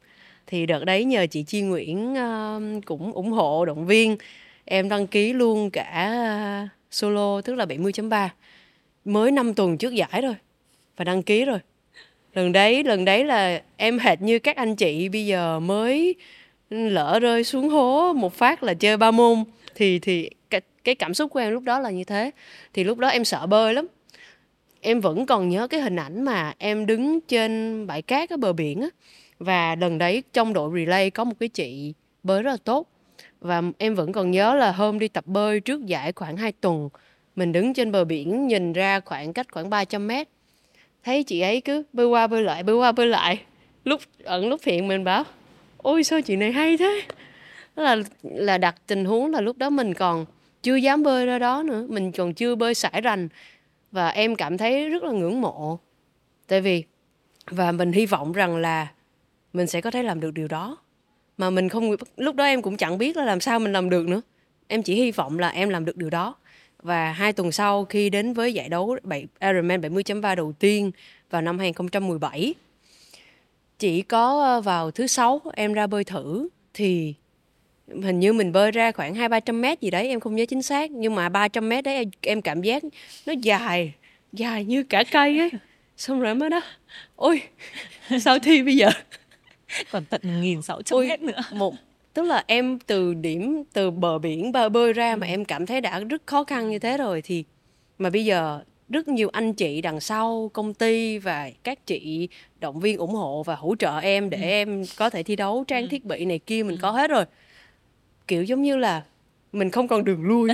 [0.47, 4.17] Thì đợt đấy nhờ chị Chi Nguyễn uh, cũng ủng hộ động viên.
[4.65, 8.29] Em đăng ký luôn cả solo tức là 70.3
[9.05, 10.35] mới 5 tuần trước giải rồi
[10.97, 11.59] và đăng ký rồi.
[12.35, 16.15] Lần đấy lần đấy là em hệt như các anh chị bây giờ mới
[16.71, 19.45] lỡ rơi xuống hố một phát là chơi ba môn.
[19.75, 22.31] Thì thì cái, cái cảm xúc của em lúc đó là như thế.
[22.75, 23.87] Thì lúc đó em sợ bơi lắm.
[24.81, 28.53] Em vẫn còn nhớ cái hình ảnh mà em đứng trên bãi cát ở bờ
[28.53, 28.89] biển á.
[29.39, 32.87] Và lần đấy trong đội relay có một cái chị bơi rất là tốt
[33.41, 36.89] và em vẫn còn nhớ là hôm đi tập bơi trước giải khoảng 2 tuần,
[37.37, 40.29] mình đứng trên bờ biển nhìn ra khoảng cách khoảng 300 mét.
[41.05, 43.41] Thấy chị ấy cứ bơi qua bơi lại, bơi qua bơi lại.
[43.85, 45.25] Lúc, ẩn lúc hiện mình bảo,
[45.77, 47.03] ôi, sao chị này hay thế?
[47.77, 50.27] Là là đặt tình huống là lúc đó mình còn
[50.63, 53.29] chưa dám bơi ra đó nữa, mình còn chưa bơi sải rành.
[53.93, 55.79] Và em cảm thấy rất là ngưỡng mộ.
[56.49, 56.85] Tại vì,
[57.51, 58.87] và mình hy vọng rằng là
[59.53, 60.77] mình sẽ có thể làm được điều đó
[61.39, 64.09] mà mình không lúc đó em cũng chẳng biết là làm sao mình làm được
[64.09, 64.21] nữa.
[64.69, 66.35] Em chỉ hy vọng là em làm được điều đó.
[66.83, 68.97] Và hai tuần sau khi đến với giải đấu
[69.41, 70.91] Ironman 70.3 đầu tiên
[71.31, 72.55] vào năm 2017
[73.79, 77.15] chỉ có ờ, vào thứ sáu em ra bơi thử thì
[78.03, 80.45] hình như mình bơi ra khoảng hai ba trăm mét gì đấy em không nhớ
[80.49, 80.91] chính xác.
[80.91, 82.83] Nhưng mà 300 mét đấy em, em cảm giác
[83.27, 83.93] nó dài
[84.33, 85.51] dài như cả cây ấy.
[85.97, 86.61] Xong rồi mới đó
[87.17, 87.43] ôi
[88.21, 88.91] sao thi bây giờ?
[89.91, 91.75] còn tận 1600 mét nữa một
[92.15, 95.81] tức là em từ điểm từ bờ biển bờ bơi ra mà em cảm thấy
[95.81, 97.45] đã rất khó khăn như thế rồi thì
[97.99, 102.29] mà bây giờ rất nhiều anh chị đằng sau công ty và các chị
[102.61, 104.43] động viên ủng hộ và hỗ trợ em để ừ.
[104.43, 106.81] em có thể thi đấu trang thiết bị này kia mình ừ.
[106.83, 107.25] có hết rồi
[108.29, 109.03] kiểu giống như là
[109.53, 110.51] mình không còn đường lui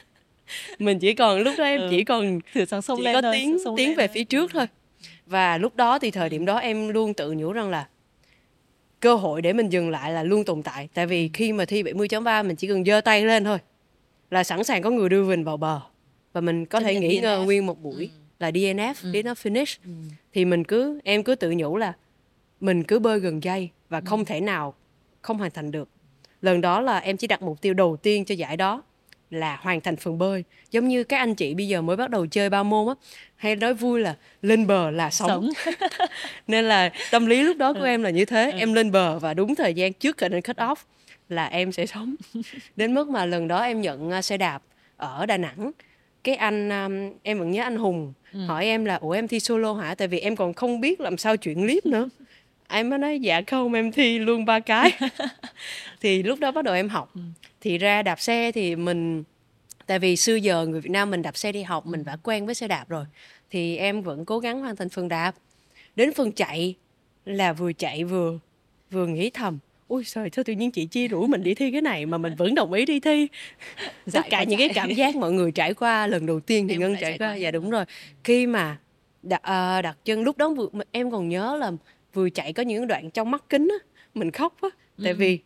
[0.78, 1.88] mình chỉ còn lúc đó em ừ.
[1.90, 4.14] chỉ còn thử sang sông chỉ lên có thôi, tiến sông tiến lên về thôi.
[4.14, 4.66] phía trước thôi
[5.26, 7.86] và lúc đó thì thời điểm đó em luôn tự nhủ rằng là
[9.00, 11.82] cơ hội để mình dừng lại là luôn tồn tại tại vì khi mà thi
[11.82, 13.58] 70.3 mình chỉ cần giơ tay lên thôi
[14.30, 15.80] là sẵn sàng có người đưa mình vào bờ
[16.32, 18.18] và mình có thể nghỉ ngơi nguyên một buổi ừ.
[18.38, 19.12] là DNF ừ.
[19.12, 19.90] did not finish ừ.
[20.32, 21.92] thì mình cứ em cứ tự nhủ là
[22.60, 24.24] mình cứ bơi gần dây và không ừ.
[24.24, 24.74] thể nào
[25.22, 25.88] không hoàn thành được
[26.42, 28.82] lần đó là em chỉ đặt mục tiêu đầu tiên cho giải đó
[29.30, 30.44] là hoàn thành phần bơi.
[30.70, 32.94] Giống như các anh chị bây giờ mới bắt đầu chơi ba môn á
[33.36, 35.74] hay nói vui là lên bờ là sống, sống.
[36.46, 39.34] nên là tâm lý lúc đó của em là như thế em lên bờ và
[39.34, 40.76] đúng thời gian trước khả năng cut off
[41.28, 42.14] là em sẽ sống.
[42.76, 44.62] Đến mức mà lần đó em nhận xe đạp
[44.96, 45.72] ở đà nẵng
[46.24, 48.40] cái anh um, em vẫn nhớ anh hùng ừ.
[48.46, 49.94] hỏi em là ủa em thi solo hả?
[49.94, 52.08] Tại vì em còn không biết làm sao chuyển clip nữa
[52.68, 54.98] em mới nói dạ không em thi luôn ba cái.
[56.00, 57.10] Thì lúc đó bắt đầu em học.
[57.14, 57.20] Ừ.
[57.60, 59.24] thì ra đạp xe thì mình
[59.86, 62.46] tại vì xưa giờ người Việt Nam mình đạp xe đi học mình đã quen
[62.46, 63.04] với xe đạp rồi.
[63.50, 65.34] Thì em vẫn cố gắng hoàn thành phần đạp.
[65.96, 66.74] Đến phần chạy
[67.24, 68.38] là vừa chạy vừa
[68.90, 71.80] vừa nghĩ thầm ui trời sao tự nhiên chị chia rủ mình đi thi cái
[71.80, 73.28] này mà mình vẫn đồng ý đi thi?
[74.12, 76.96] Tất cả những cái cảm giác mọi người trải qua lần đầu tiên thì ngân
[77.00, 77.34] trải qua.
[77.34, 77.84] dạ đúng rồi.
[78.24, 78.78] khi mà
[79.22, 80.54] đặt, uh, đặt chân lúc đó
[80.92, 81.72] em còn nhớ là
[82.14, 84.68] vừa chạy có những đoạn trong mắt kính á mình khóc á.
[85.02, 85.16] Tại ừ.
[85.18, 85.38] vì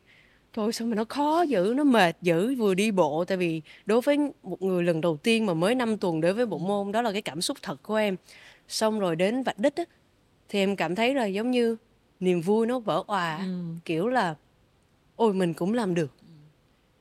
[0.52, 3.24] thôi sao mà nó khó dữ nó mệt dữ vừa đi bộ.
[3.24, 6.46] Tại vì đối với một người lần đầu tiên mà mới 5 tuần đối với
[6.46, 8.16] bộ môn đó là cái cảm xúc thật của em.
[8.68, 9.84] Xong rồi đến vạch đích á
[10.48, 11.76] thì em cảm thấy là giống như
[12.20, 13.62] niềm vui nó vỡ òa ừ.
[13.84, 14.34] kiểu là
[15.16, 16.12] ôi mình cũng làm được.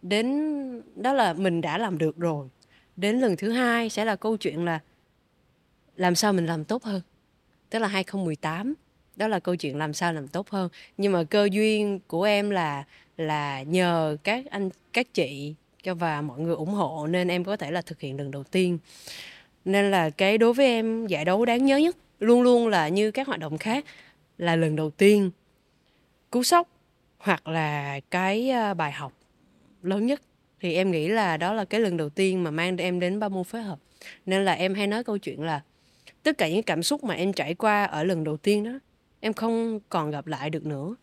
[0.02, 2.48] Đến đó là mình đã làm được rồi.
[2.96, 4.80] Đến lần thứ hai sẽ là câu chuyện là
[5.96, 7.02] làm sao mình làm tốt hơn?
[7.70, 8.74] Tức là 2018
[9.16, 10.70] đó là câu chuyện làm sao làm tốt hơn.
[10.98, 12.84] Nhưng mà cơ duyên của em là
[13.18, 17.58] là nhờ các anh, các chị cho và mọi người ủng hộ nên em có
[17.58, 18.78] thể là thực hiện lần đầu tiên.
[19.66, 23.12] Nên là cái đối với em giải đấu đáng nhớ nhất luôn luôn là như
[23.12, 23.86] các hoạt động khác
[24.38, 25.32] là lần đầu tiên
[26.30, 26.68] cú sốc
[27.18, 29.14] hoặc là cái à, bài học
[29.82, 30.22] lớn nhất.
[30.60, 33.30] Thì em nghĩ là đó là cái lần đầu tiên mà mang em đến ba
[33.30, 33.80] môn phối hợp.
[34.26, 35.62] Nên là em hay nói câu chuyện là
[36.24, 38.80] tất cả những cảm xúc mà em trải qua ở lần đầu tiên đó
[39.22, 40.96] em không còn gặp lại được nữa.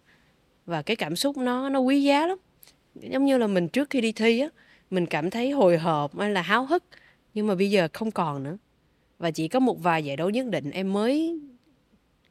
[0.66, 2.38] Và cái cảm xúc nó nó quý giá lắm.
[2.94, 4.48] Giống như là mình trước khi đi thi á
[4.90, 6.84] mình cảm thấy hồi hộp hay là háo hức
[7.34, 8.58] nhưng mà bây giờ không còn nữa.
[9.18, 11.40] Và chỉ có một vài giải đấu nhất định em mới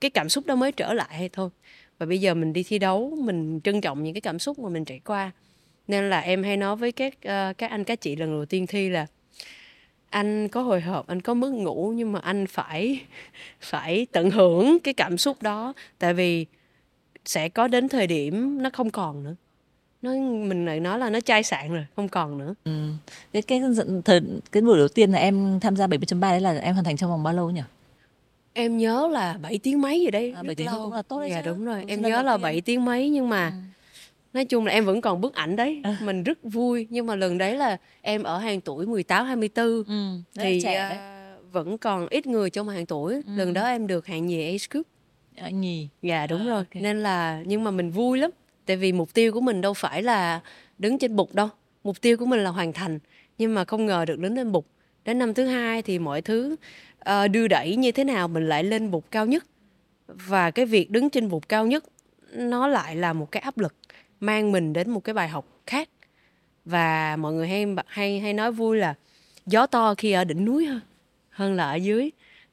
[0.01, 1.49] cái cảm xúc đó mới trở lại hay thôi.
[1.99, 4.69] Và bây giờ mình đi thi đấu mình trân trọng những cái cảm xúc mà
[4.69, 5.31] mình trải qua.
[5.87, 8.67] Nên là em hay nói với các uh, các anh các chị lần đầu tiên
[8.67, 9.07] thi là
[10.09, 13.01] anh có hồi hộp anh có mất ngủ nhưng mà anh phải
[13.59, 15.73] phải tận hưởng cái cảm xúc đó.
[15.99, 16.45] Tại vì
[17.25, 19.35] sẽ có đến thời điểm nó không còn nữa.
[20.01, 20.11] Nó
[20.47, 22.53] mình lại nói là nó chai sạn rồi không còn nữa.
[22.63, 22.71] Ừ.
[23.33, 23.61] cái cái
[24.05, 26.97] thời cái buổi đầu tiên là em tham gia 70.3 đấy là em hoàn thành
[26.97, 27.61] trong vòng bao lâu nhỉ?
[28.53, 31.29] Em nhớ là 7 tiếng mấy gì đây à, 7 tiếng cũng là tốt đấy
[31.29, 31.49] dạ chứ.
[31.49, 31.83] đúng rồi.
[31.87, 33.55] Em nhớ là 7 tiếng mấy nhưng mà ừ.
[34.37, 35.97] Nói chung là em vẫn còn bức ảnh đấy à.
[36.01, 36.87] mình rất vui.
[36.89, 40.97] Nhưng mà lần đấy là em ở hàng tuổi 18 24 ừ, thì trẻ đấy.
[40.97, 43.13] Uh, vẫn còn ít người trong hàng tuổi.
[43.13, 43.21] Ừ.
[43.35, 44.87] lần đó em được hạng nhì age group.
[45.35, 45.89] À, nhì.
[46.01, 46.57] Dạ đúng à, rồi.
[46.57, 46.83] okay.
[46.83, 48.31] nên là nhưng mà mình vui lắm.
[48.65, 50.41] Tại vì mục tiêu của mình đâu phải là
[50.77, 51.49] đứng trên bục đâu.
[51.83, 52.99] Mục tiêu của mình là hoàn thành.
[53.37, 54.67] Nhưng mà không ngờ được đứng lên bục.
[55.05, 56.55] Đến năm thứ hai thì mọi thứ
[57.09, 59.45] uh, đưa đẩy như thế nào mình lại lên bục cao nhất.
[60.07, 61.83] Và cái việc đứng trên bục cao nhất
[62.33, 63.73] nó lại là một cái áp lực
[64.19, 65.89] mang mình đến một cái bài học khác.
[66.65, 68.95] Và mọi người hay hay hay nói vui là
[69.45, 70.79] gió to khi ở đỉnh núi hơn
[71.29, 72.09] hơn là ở dưới.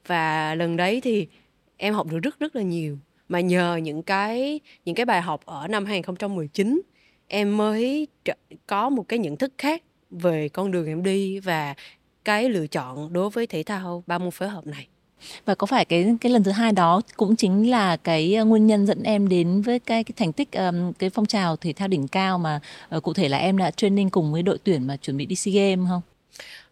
[0.06, 1.28] Và lần đấy thì
[1.76, 2.98] em học được rất rất là nhiều.
[3.28, 6.82] Mà nhờ những cái những cái bài học ở năm 2019
[7.28, 8.08] em mới
[8.66, 11.74] có một cái nhận thức khác về con đường em đi và
[12.24, 14.88] cái lựa chọn đối với thể thao ba môn phối hợp này
[15.44, 18.66] và có phải cái cái lần thứ hai đó cũng chính là cái ờ, nguyên
[18.66, 21.88] nhân dẫn em đến với cái cái thành tích um, cái phong trào thể thao
[21.88, 22.60] đỉnh cao mà
[22.96, 25.36] uh, cụ thể là em đã training cùng với đội tuyển mà chuẩn bị đi
[25.36, 26.02] SEA Games không?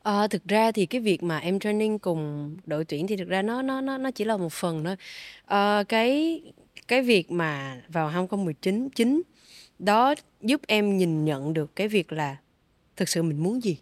[0.03, 3.43] À, thực ra thì cái việc mà em training cùng đội tuyển thì thực ra
[3.43, 4.97] nó nó nó nó chỉ là một phần thôi.
[5.47, 6.41] À, cái
[6.89, 9.23] cái việc mà vào 2019 chính
[9.79, 12.37] đó giúp em nhìn nhận được cái việc là
[12.97, 13.79] thực sự mình muốn gì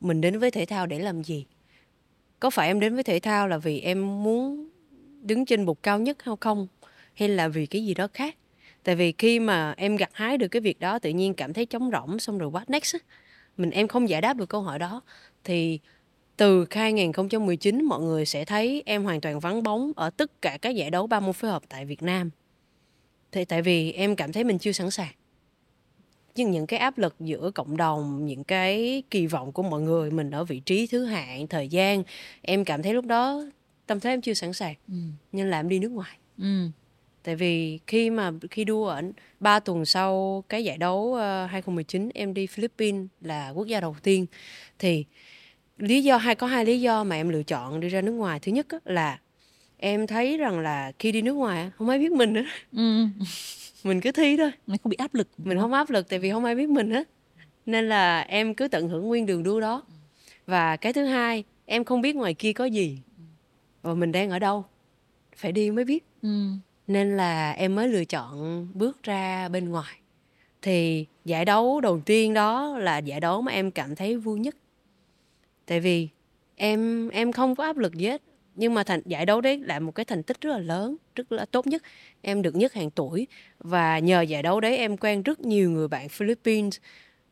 [0.00, 1.46] mình đến với thể thao để làm gì
[2.42, 4.68] có phải em đến với thể thao là vì em muốn
[5.22, 6.66] đứng trên bục cao nhất hay không?
[7.14, 8.36] Hay là vì cái gì đó khác?
[8.84, 11.66] Tại vì khi mà em gặt hái được cái việc đó, tự nhiên cảm thấy
[11.66, 12.96] trống rỗng, xong rồi what next
[13.56, 15.00] mình, em không giải đáp được câu hỏi đó.
[15.44, 15.78] Thì
[16.36, 20.70] từ 2019 mọi người sẽ thấy em hoàn toàn vắng bóng ở tất cả các
[20.70, 22.30] giải đấu ba môn phối hợp tại Việt Nam.
[23.32, 25.12] Thì tại vì em cảm thấy mình chưa sẵn sàng
[26.34, 30.10] nhưng những cái áp lực giữa cộng đồng những cái kỳ vọng của mọi người
[30.10, 32.02] mình ở vị trí thứ hạng thời gian
[32.42, 33.42] em cảm thấy lúc đó
[33.86, 34.74] tâm thế em chưa sẵn sàng.
[34.88, 34.94] Ừ.
[35.32, 36.18] nên là em đi nước ngoài.
[36.38, 36.68] Ừ.
[37.22, 39.02] tại vì khi mà khi đua ở
[39.40, 43.80] ba tuần sau cái giải đấu uh, ờ, 2019 em đi Philippines là quốc gia
[43.80, 44.26] đầu tiên.
[44.78, 45.04] Thì
[45.78, 48.40] lý do hay có hai lý do mà em lựa chọn đi ra nước ngoài.
[48.40, 49.18] Thứ nhất là
[49.78, 52.44] em thấy rằng là khi đi nước ngoài không ai biết mình nữa.
[52.72, 53.06] Ừ
[53.84, 54.50] mình cứ thi thôi.
[54.66, 55.28] Mình không bị áp lực.
[55.38, 57.08] Mình không áp lực tại vì không ai biết mình hết.
[57.66, 59.82] Nên là em cứ tận hưởng nguyên đường đua đó.
[60.46, 62.98] Và cái thứ hai em không biết ngoài kia có gì.
[63.82, 64.64] Và mình đang ở đâu?
[65.36, 66.04] Phải đi mới biết.
[66.22, 66.46] Ừ.
[66.86, 69.98] nên là em mới lựa chọn bước ra bên ngoài.
[70.62, 74.56] Thì giải đấu đầu tiên đó là giải đấu mà em cảm thấy vui nhất.
[75.66, 76.08] Tại vì
[76.56, 78.22] em em không có áp lực gì hết
[78.54, 81.32] nhưng mà thành giải đấu đấy là một cái thành tích rất là lớn rất
[81.32, 81.82] là tốt nhất.
[82.22, 83.26] Em được nhất hàng tuổi.
[83.58, 86.78] Và nhờ giải đấu đấy em quen rất nhiều người bạn Philippines.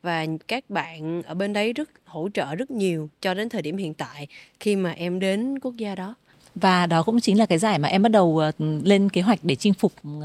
[0.02, 3.76] Và các bạn ở bên đấy rất hỗ trợ rất nhiều cho đến thời điểm
[3.76, 4.26] hiện tại
[4.60, 6.14] khi mà em đến quốc gia đó.
[6.54, 8.52] Và đó cũng chính là cái giải mà em bắt đầu ờ,
[8.84, 10.24] lên kế hoạch để chinh phục uh,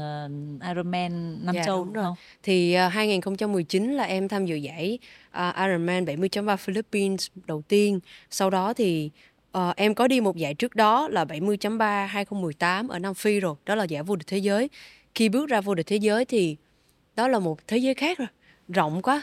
[0.68, 2.14] Ironman Nam Dạ, Châu đúng không?
[2.42, 8.00] Thì uh, 2019 là em tham dự giải uh, Ironman 70.3 Philippines đầu tiên.
[8.30, 9.10] Sau đó thì
[9.58, 13.54] uh, em có đi một giải trước đó là 70.3 2018 ở Nam Phi rồi.
[13.66, 14.70] Đó là giải vô địch thế giới.
[15.14, 16.56] Khi bước ra vô địch thế giới thì
[17.16, 18.28] đó là một thế giới khác rồi.
[18.68, 19.22] Rộng quá.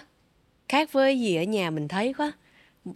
[0.69, 2.31] Khác với gì ở nhà mình thấy quá.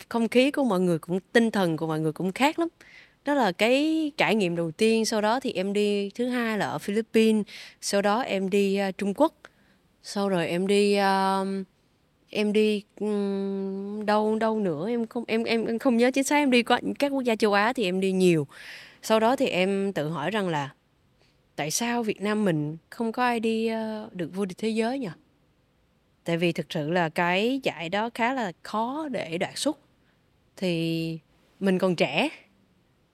[0.10, 2.68] Không khí của mọi người cũng tinh thần của mọi người cũng khác lắm.
[3.26, 5.06] Đó là cái trải nghiệm đầu tiên.
[5.06, 7.46] Sau đó thì em đi thứ hai là ở Philippines.
[7.82, 9.34] Sau đó em đi uh, Trung Quốc.
[10.04, 11.48] Sau rồi em đi uh,
[12.30, 12.84] em đi
[14.06, 16.80] đâu đâu nữa em không em em em không nhớ chính xác em đi qua
[17.00, 18.48] các quốc gia châu Á thì em đi nhiều.
[19.02, 20.70] Sau đó thì em tự hỏi rằng là
[21.56, 25.00] tại sao Việt Nam mình không có ai đi uh, được vô địch thế giới
[25.00, 25.10] nhỉ?
[26.24, 29.80] Tại vì thực sự là cái giải đó khá là khó để đoạt xuất.
[30.58, 31.20] Thì
[31.60, 32.30] mình còn trẻ.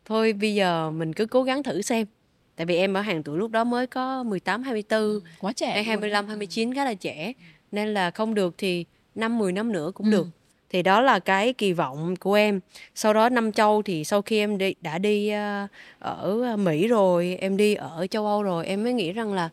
[0.05, 2.07] Thôi bây giờ mình cứ cố gắng thử xem.
[2.55, 5.65] Tại vì em ở hàng tuổi lúc đó mới có 18 24 Quá trẻ.
[5.71, 5.87] hay luôn.
[5.87, 7.33] 25 29 khá là trẻ.
[7.71, 10.11] Nên là không được thì năm 10 năm nữa cũng Ừ.
[10.11, 10.27] được.
[10.69, 12.59] Thì đó là cái kỳ vọng của em.
[12.95, 15.67] Sau đó năm châu thì sau khi em đi, đã đi ờ,
[15.99, 19.49] ở Mỹ rồi, em đi ở châu Âu rồi, em mới nghĩ rằng là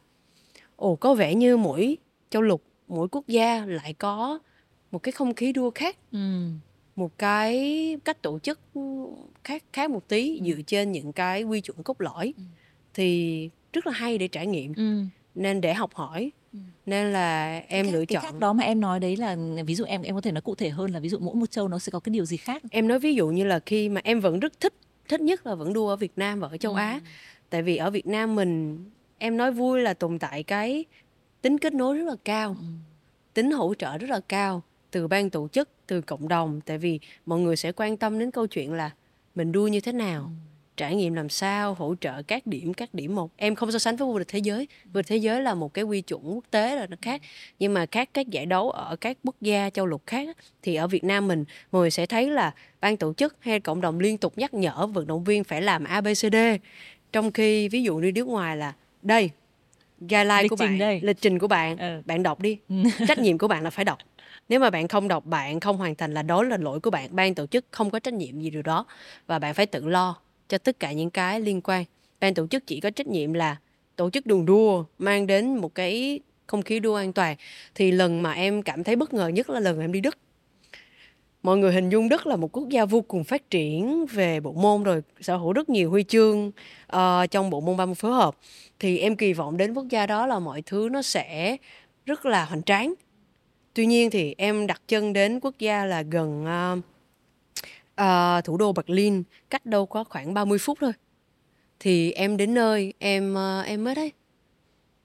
[0.76, 1.96] ồ có vẻ như mỗi
[2.30, 4.38] châu lục, mỗi quốc gia lại có
[4.90, 6.18] một cái không khí đua khác Ừ.
[6.96, 8.60] một cái cách tổ chức
[9.44, 12.34] khác khác một tí dựa trên những cái quy chuẩn cốt lõi
[12.94, 15.02] thì rất là hay để trải nghiệm Ừ.
[15.40, 16.30] nên để học hỏi.
[16.86, 18.22] Nên là em cái, lựa cái chọn.
[18.22, 20.54] khác đó mà em nói đấy là ví dụ em em có thể nói cụ
[20.54, 22.62] thể hơn là ví dụ mỗi một châu nó sẽ có cái điều gì khác.
[22.70, 24.74] Em nói ví dụ như là khi mà em vẫn rất thích
[25.08, 27.00] thích nhất là vẫn đua ở Việt Nam và ở châu Á.
[27.50, 28.84] Tại vì ở Việt Nam mình
[29.18, 30.84] em nói vui là tồn tại cái
[31.42, 32.56] tính kết nối rất là cao
[33.34, 36.60] tính hỗ trợ rất là cao từ ban tổ chức từ cộng đồng.
[36.60, 38.90] Tại vì mọi người sẽ quan tâm đến câu chuyện là
[39.34, 40.30] mình đua như thế nào
[40.80, 43.30] trải nghiệm làm sao hỗ trợ các điểm các điểm một.
[43.36, 44.68] Em không so sánh với vô địch thế giới.
[44.84, 47.22] Vô địch thế giới là một cái quy chuẩn quốc tế là nó khác.
[47.58, 50.86] Nhưng mà các các giải đấu ở các quốc gia châu lục khác thì ở
[50.88, 54.18] Việt Nam mình mọi người sẽ thấy là ban tổ chức hay cộng đồng liên
[54.18, 56.36] tục nhắc nhở vận động viên phải làm ABCD
[57.12, 59.30] trong khi ví dụ như nước ngoài là đây
[60.00, 61.00] guideline Lịch của bạn đây.
[61.02, 62.02] lịch trình của bạn Ừ.
[62.06, 62.58] bạn đọc đi.
[63.08, 63.98] Trách nhiệm của bạn là phải đọc.
[64.48, 67.08] Nếu mà bạn không đọc bạn không hoàn thành là đó là lỗi của bạn.
[67.16, 68.86] Ban tổ chức không có trách nhiệm gì điều đó
[69.26, 70.16] và bạn phải tự lo
[70.50, 71.84] cho tất cả những cái liên quan.
[72.20, 73.56] Ban tổ chức chỉ có trách nhiệm là
[73.96, 77.36] tổ chức đường đua mang đến một cái không khí đua an toàn.
[77.74, 80.18] Thì lần mà em cảm thấy bất ngờ nhất là lần em đi Đức.
[81.42, 84.52] Mọi người hình dung Đức là một quốc gia vô cùng phát triển về bộ
[84.52, 86.48] môn rồi sở hữu rất nhiều huy chương
[86.96, 88.36] uh, trong bộ môn 30 phối hợp.
[88.78, 91.56] Thì em kỳ vọng đến quốc gia đó là mọi thứ nó sẽ
[92.06, 92.94] rất là hoành tráng.
[93.74, 96.84] Tuy nhiên thì em đặt chân đến quốc gia là gần uh,
[98.02, 100.92] uh, thủ đô Berlin cách đâu có khoảng 30 phút thôi.
[101.80, 104.12] Thì em đến nơi em uh, em mới thấy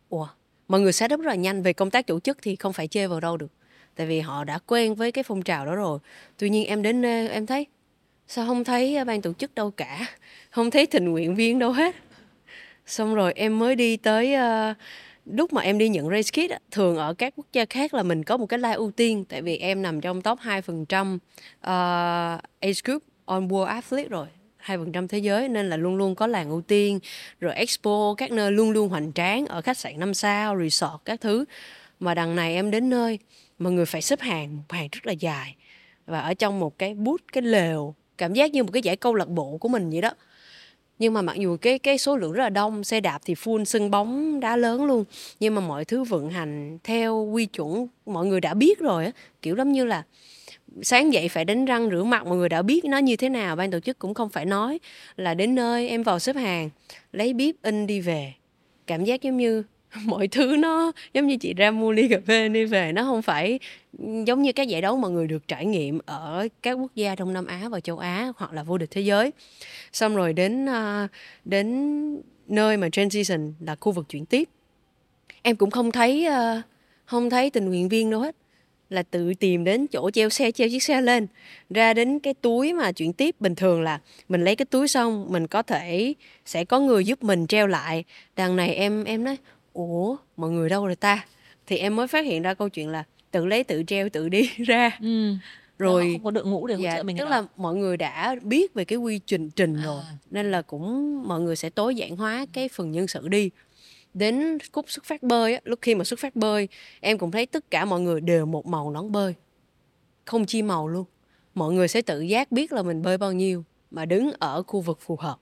[0.09, 0.27] ủa
[0.67, 3.07] mọi người setup rất là nhanh về công tác tổ chức thì không phải chê
[3.07, 3.51] vào đâu được.
[3.95, 5.99] Tại vì họ đã quen với cái phong trào đó rồi.
[6.37, 7.67] Tuy nhiên em đến nơi em thấy
[8.27, 10.05] sao không thấy ban tổ chức đâu cả?
[10.49, 11.95] Không thấy tình nguyện viên đâu hết.
[12.85, 14.77] Xong rồi em mới đi tới uh,
[15.25, 18.23] lúc mà em đi nhận race kit thường ở các quốc gia khác là mình
[18.23, 21.21] có một cái line ưu tiên tại vì em nằm trong top 2% uh,
[21.61, 24.27] ờ, age group on World athlete rồi
[24.65, 26.99] 2% thế giới nên là luôn luôn có làng ưu tiên.
[27.39, 31.21] Rồi expo các nơi luôn luôn hoành tráng ở khách sạn năm sao resort các
[31.21, 31.45] thứ.
[31.99, 33.19] Mà đằng này em đến nơi
[33.59, 35.55] mọi người phải xếp hàng một hàng rất là dài.
[36.05, 39.15] Và ở trong một cái booth cái lều cảm giác như một cái giải câu
[39.15, 40.11] lạc bộ của mình vậy đó
[40.99, 43.63] nhưng mà mặc dù cái cái số lượng rất là đông, xe đạp thì full
[43.63, 45.03] sân bóng đá lớn luôn.
[45.39, 49.11] Nhưng mà mọi thứ vận hành theo quy chuẩn, mọi người đã biết rồi á.
[49.41, 50.03] Kiểu giống như là
[50.81, 53.55] sáng dậy phải đánh răng rửa mặt, mọi người đã biết nó như thế nào,
[53.55, 54.79] ban tổ chức cũng không phải nói
[55.17, 56.69] là đến nơi em vào xếp hàng,
[57.11, 58.33] lấy bếp in đi về.
[58.87, 59.63] Cảm giác giống như
[60.05, 63.21] mọi thứ nó giống như chị ra mua ly cà phê đi về, nó không
[63.21, 63.59] phải
[63.99, 67.15] ừ, giống như các giải đấu mọi người được trải nghiệm ở các quốc gia
[67.15, 69.31] đông nam á và châu á hoặc là vô địch thế giới.
[69.93, 71.07] Xong rồi đến ờ,
[71.45, 74.49] đến nơi mà transition là khu vực chuyển tiếp.
[75.41, 76.61] Em cũng không thấy ờ,
[77.05, 78.35] không thấy tình nguyện viên đâu hết,
[78.89, 81.27] là tự tìm đến chỗ treo xe, treo chiếc xe lên.
[81.69, 85.27] Ra đến cái túi mà chuyển tiếp, bình thường là mình lấy cái túi xong,
[85.29, 86.13] mình có thể,
[86.45, 88.03] sẽ có người giúp mình treo lại.
[88.35, 89.37] Đằng này em em nói
[89.75, 91.25] ủa mọi người đâu rồi ta?
[91.67, 94.49] Thì em mới phát hiện ra câu chuyện là tự lấy tự treo tự đi
[94.57, 94.97] ra.
[95.01, 95.33] Ừ.
[95.79, 98.35] rồi không có đội ngũ để hỗ dạ, trợ mình tức là mọi người đã
[98.41, 100.17] biết về cái quy trình trình rồi À.
[100.31, 103.49] nên là cũng mọi người sẽ tối giản hóa cái phần nhân sự đi.
[104.13, 106.67] Đến cúp xuất phát bơi á, lúc khi mà xuất phát bơi
[106.99, 109.33] em cũng thấy tất cả mọi người đều một màu nón bơi.
[110.25, 111.05] Không chia màu luôn.
[111.53, 114.81] Mọi người sẽ tự giác biết là mình bơi bao nhiêu mà đứng ở khu
[114.81, 115.37] vực phù hợp.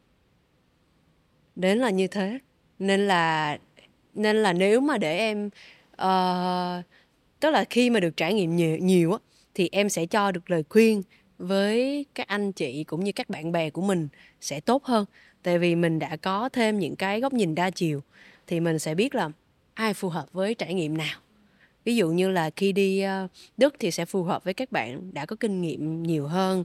[1.56, 2.39] Đến là như thế.
[2.80, 3.58] Nên là
[4.13, 5.49] nên là nếu mà để em
[5.93, 6.86] uh,
[7.39, 9.17] tức là khi mà được trải nghiệm nhiều nhiều á
[9.54, 11.04] thì em sẽ cho được lời khuyên
[11.38, 14.08] với các anh chị cũng như các bạn bè của mình
[14.41, 15.06] sẽ tốt hơn.
[15.43, 18.02] Tại vì mình đã có thêm những cái góc nhìn đa chiều
[18.47, 19.30] thì mình sẽ biết là
[19.73, 21.19] ai phù hợp với trải nghiệm nào.
[21.86, 25.13] Ví dụ như là khi đi ờ, đức thì sẽ phù hợp với các bạn
[25.13, 26.63] đã có kinh nghiệm nhiều hơn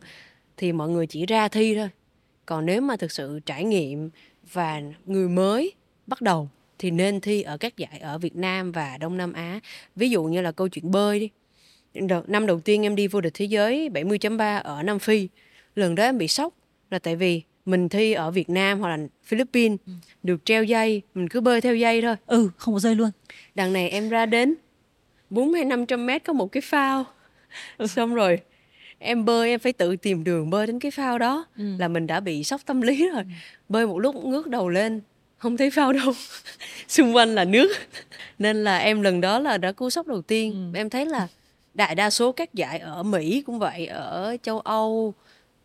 [0.57, 1.89] thì mọi người chỉ ra thi thôi.
[2.47, 4.11] Còn nếu mà thực sự trải nghiệm
[4.53, 5.73] và người mới
[6.07, 9.61] bắt đầu thì nên thi ở các giải ở Việt Nam và Đông Nam Á.
[9.97, 11.31] Ví dụ như là câu chuyện bơi đi.
[11.95, 15.29] Đợt, năm đầu tiên em đi vô địch thế giới 70.3 ở Nam Phi.
[15.75, 16.55] Lần đó em bị sốc
[16.91, 19.93] là tại vì mình thi ở Việt Nam hoặc là Philippines ừ.
[20.23, 22.17] được treo dây, mình cứ bơi theo dây thôi.
[22.27, 23.11] Ừ, không có dây luôn.
[23.55, 24.55] Đằng này em ra đến
[25.31, 27.05] 4 hay 500 mét có một cái phao.
[27.79, 27.87] Ừ.
[27.87, 28.39] Xong rồi
[28.99, 31.65] em bơi em phải tự tìm đường bơi đến cái phao đó ừ.
[31.79, 33.23] là mình đã bị sốc tâm lý rồi.
[33.23, 33.29] Ừ.
[33.69, 35.01] Bơi một lúc ngước đầu lên
[35.39, 36.13] không thấy phao đâu.
[36.89, 37.69] Xung quanh là nước.
[38.39, 40.73] Nên là em lần đó là đã cú sốc đầu tiên.
[40.73, 40.79] Ừ.
[40.79, 41.29] em thấy là
[41.75, 45.15] đại đa số các giải ở mỹ cũng vậy ở châu âu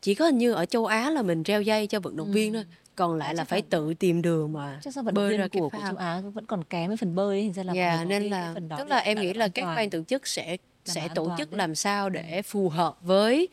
[0.01, 2.33] chỉ có hình như ở châu á là mình treo dây cho vận động ừ.
[2.33, 2.65] viên thôi.
[2.95, 5.79] Còn lại là phải tự tìm đường mà chắc sao vận động viên của, của
[5.87, 8.75] châu Á vẫn còn kém với phần bơi ấy, là yeah, nên là phần đó
[8.77, 11.57] tức là em nghĩ là các ban tổ chức sẽ sẽ tổ chức đấy.
[11.57, 13.47] làm sao để phù hợp với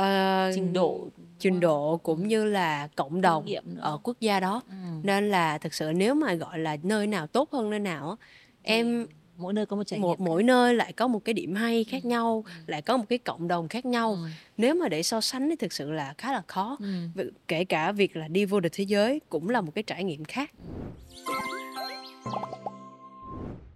[0.00, 3.46] uh, trình độ trình độ cũng như là cộng đồng
[3.80, 4.74] ở quốc gia đó ừ.
[5.02, 8.16] nên là thực sự nếu mà gọi là nơi nào tốt hơn nơi nào
[8.62, 9.06] em
[9.36, 12.02] mỗi nơi có một trải một mỗi nơi lại có một cái điểm hay khác
[12.02, 12.08] ừ.
[12.08, 12.52] nhau ừ.
[12.66, 14.28] lại có một cái cộng đồng khác nhau ừ.
[14.56, 16.76] nếu mà để so sánh thì thực sự là khá là khó
[17.16, 17.30] ừ.
[17.48, 20.24] kể cả việc là đi vô địch thế giới cũng là một cái trải nghiệm
[20.24, 20.50] khác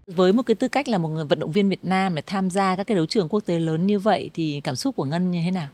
[0.07, 2.51] với một cái tư cách là một người vận động viên Việt Nam để tham
[2.51, 5.31] gia các cái đấu trường quốc tế lớn như vậy thì cảm xúc của Ngân
[5.31, 5.69] như thế nào?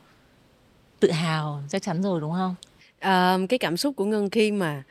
[1.01, 2.55] Tự hào chắc chắn rồi đúng không?
[2.99, 4.83] À, cái cảm xúc của ngân khi mà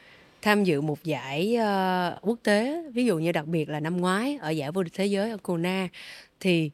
[0.42, 4.38] tham dự một giải uh, quốc tế ví dụ như đặc biệt là năm ngoái
[4.42, 5.88] ở giải vô địch thế giới ở Kona
[6.40, 6.72] thì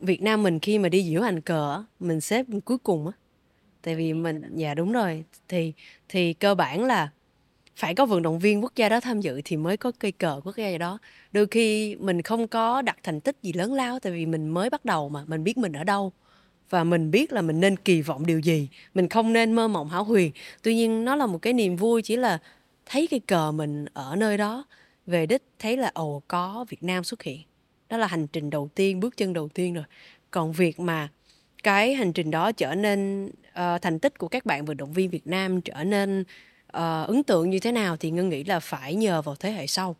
[0.00, 3.12] Việt Nam mình khi mà đi diễu hành cờ mình xếp cuối cùng á.
[3.82, 5.72] Tại vì mình dạ đúng rồi thì
[6.08, 7.10] thì cơ bản là
[7.76, 10.40] phải có vận động viên quốc gia đó tham dự thì mới có cây cờ
[10.44, 10.98] quốc gia đó.
[11.32, 14.70] Đôi khi mình không có đặt thành tích gì lớn lao tại vì mình mới
[14.70, 16.12] bắt đầu mà mình biết mình ở đâu
[16.70, 18.68] và mình biết là mình nên kỳ vọng điều gì.
[18.94, 20.32] Mình không nên mơ mộng hão huyền.
[20.62, 22.38] Tuy nhiên nó là một cái niềm vui chỉ là
[22.86, 24.64] thấy cái cờ mình ở nơi đó.
[25.06, 27.40] Về đích thấy là ồ có việt nam xuất hiện.
[27.88, 29.84] Đó là hành trình đầu tiên bước chân đầu tiên rồi.
[30.30, 31.08] Còn việc mà
[31.62, 35.10] cái hành trình đó trở nên uh, thành tích của các bạn vận động viên
[35.10, 38.94] việt nam trở nên uh, ấn tượng như thế nào thì ngân nghĩ là phải
[38.94, 39.96] nhờ vào thế hệ sau.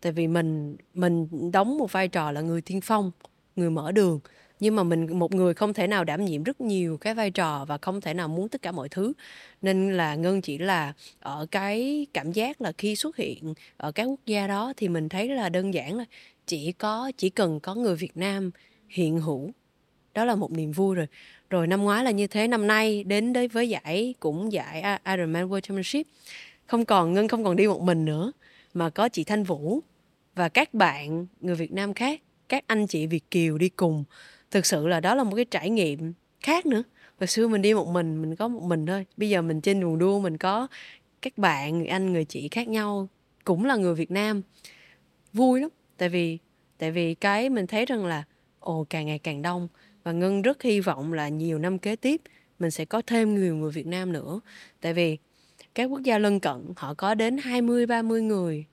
[0.00, 3.10] Tại vì mình mình đóng một vai trò là người tiên phong
[3.56, 4.20] người mở đường
[4.60, 7.64] nhưng mà mình, một người không thể nào đảm nhiệm rất nhiều cái vai trò
[7.64, 9.12] và không thể nào muốn tất cả mọi thứ.
[9.62, 14.04] Nên là ngân chỉ là ở cái cảm giác là khi xuất hiện ở các
[14.04, 16.04] quốc gia đó thì mình thấy là đơn giản là
[16.46, 18.50] chỉ có, chỉ cần có người Việt Nam
[18.88, 19.50] hiện hữu.
[20.14, 21.06] Đó là một niềm vui rồi.
[21.50, 25.48] Rồi năm ngoái là như thế, năm nay đến đấy với giải, cũng giải Ironman
[25.48, 26.06] World Championship.
[26.66, 28.32] Không còn, ngân không còn đi một mình nữa,
[28.74, 29.80] mà có chị Thanh Vũ
[30.34, 34.04] và các bạn người Việt Nam khác, các anh chị Việt kiều đi cùng
[34.50, 36.82] thực sự là đó là một cái trải nghiệm khác nữa.
[37.20, 39.06] Hồi xưa mình đi một mình mình có một mình thôi.
[39.16, 40.66] Bây giờ mình trên đường đua, mình có
[41.22, 43.08] các bạn người anh người chị khác nhau,
[43.44, 44.42] cũng là người việt nam.
[45.32, 45.70] Vui lắm.
[45.96, 46.38] Tại vì
[46.78, 48.24] tại vì cái mình thấy rằng là,
[48.60, 49.68] ồ, càng ngày càng đông.
[50.04, 52.20] Và ngân rất hy vọng là nhiều năm kế tiếp,
[52.58, 54.40] mình sẽ có thêm nhiều người Việt Nam nữa.
[54.80, 55.18] Tại vì
[55.74, 58.64] các quốc gia lân cận, họ có đến 20 30 người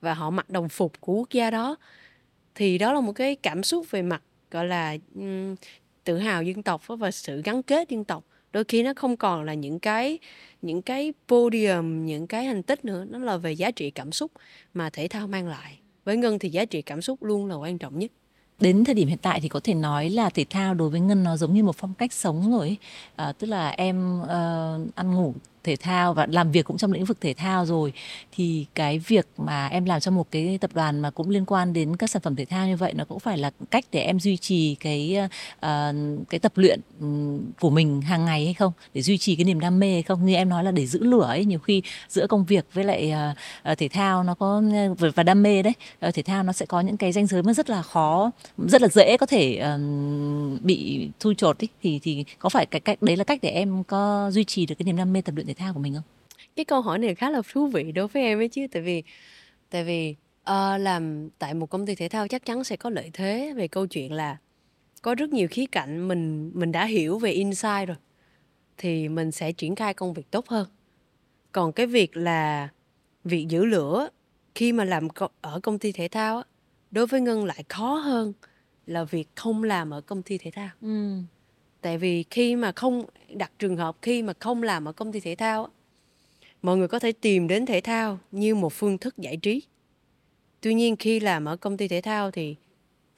[0.00, 1.76] và họ mặc đồng phục của quốc gia đó.
[2.54, 5.54] Thì đó là một cái cảm xúc về mặt gọi là um,
[6.04, 8.24] tự hào dân tộc và sự gắn kết dân tộc.
[8.52, 10.18] Đôi khi nó không còn là những cái
[10.62, 14.32] những cái podium những cái thành tích nữa nó là về giá trị cảm xúc
[14.74, 15.78] mà thể thao mang lại.
[16.04, 18.10] Với ngân thì giá trị cảm xúc luôn là quan trọng nhất.
[18.60, 21.24] Đến thời điểm hiện tại thì có thể nói là thể thao đối với ngân
[21.24, 22.76] nó giống như một phong cách sống rồi
[23.16, 24.28] À, tức là em uh,
[24.94, 25.34] ăn ngủ
[25.66, 27.92] thể thao và làm việc cũng trong lĩnh vực thể thao rồi
[28.32, 31.72] thì cái việc mà em làm cho một cái tập đoàn mà cũng liên quan
[31.72, 34.20] đến các sản phẩm thể thao như vậy nó cũng phải là cách để em
[34.20, 35.18] duy trì cái
[35.56, 35.70] uh,
[36.28, 37.06] cái tập luyện ừ,
[37.60, 40.26] của mình hàng ngày hay không để duy trì cái niềm đam mê hay không
[40.26, 43.12] như em nói là để giữ lửa ấy nhiều khi giữa công việc với lại
[43.72, 44.62] uh, thể thao nó có
[45.14, 45.72] và đam mê đấy
[46.08, 48.82] uh, thể thao nó sẽ có những cái danh giới mà rất là khó rất
[48.82, 51.68] là dễ có thể uh, bị thu chột ấy.
[51.82, 54.74] thì thì có phải cái cách đấy là cách để em có duy trì được
[54.78, 56.02] cái niềm đam mê tập luyện thể thao của mình không?
[56.56, 59.02] Cái câu hỏi này khá là thú vị đối với em ấy chứ tại vì
[59.70, 60.14] tại vì
[60.50, 63.68] uh, làm tại một công ty thể thao chắc chắn sẽ có lợi thế về
[63.68, 64.36] câu chuyện là
[65.02, 67.96] có rất nhiều khía cạnh mình mình đã hiểu về insight rồi
[68.76, 70.68] thì mình sẽ triển khai công việc tốt hơn.
[71.52, 72.68] Còn cái việc là
[73.24, 74.08] việc giữ lửa
[74.54, 75.08] khi mà làm
[75.40, 76.42] ở công ty thể thao
[76.90, 78.32] đối với ngân lại khó hơn
[78.86, 81.18] là việc không làm ở công ty thể thao ừ.
[81.86, 85.20] Tại vì khi mà không đặt trường hợp khi mà không làm ở công ty
[85.20, 85.68] thể thao
[86.62, 89.62] mọi người có thể tìm đến thể thao như một phương thức giải trí.
[90.60, 92.56] Tuy nhiên khi làm ở công ty thể thao thì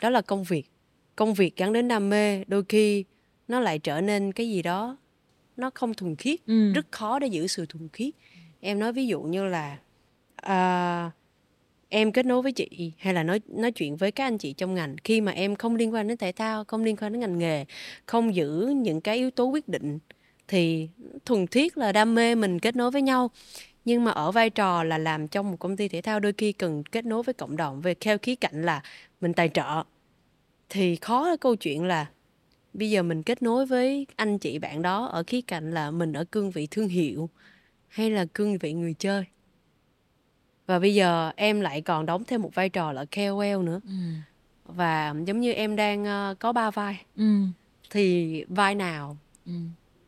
[0.03, 0.71] đó là công việc.
[1.17, 3.05] Công việc gắn đến đam mê đôi khi
[3.49, 4.97] nó lại trở nên cái gì đó
[5.57, 6.73] nó không thuần khiết ừ.
[6.73, 8.15] rất khó để giữ sự thuần khiết.
[8.61, 9.79] Em nói ví dụ như là
[10.43, 11.13] uh,
[11.89, 14.75] em kết nối với chị hay là nói nói chuyện với các anh chị trong
[14.75, 17.39] ngành khi mà em không liên quan đến thể thao, không liên quan đến ngành
[17.39, 17.65] nghề,
[18.07, 19.99] không giữ những cái yếu tố quyết định
[20.49, 20.89] thì
[21.25, 23.31] thuần thiết là đam mê mình kết nối với nhau.
[23.85, 26.53] Nhưng mà ở vai trò là làm trong một công ty thể thao đôi khi
[26.53, 28.83] cần kết nối với cộng đồng về theo khí cạnh là
[29.21, 29.83] mình tài trợ.
[30.69, 32.11] Thì khó câu chuyện là
[32.73, 36.13] bây giờ mình kết nối với anh chị bạn đó ở khía cạnh là mình
[36.13, 37.31] ở cương vị thương hiệu
[37.89, 39.25] hay là cương vị người chơi
[40.69, 43.93] và bây giờ em lại còn đóng thêm một vai trò là KOL nữa ừ.
[44.65, 47.43] và giống như em đang uh, có ba vai ừ.
[47.91, 49.17] thì vai nào
[49.47, 49.53] ừ.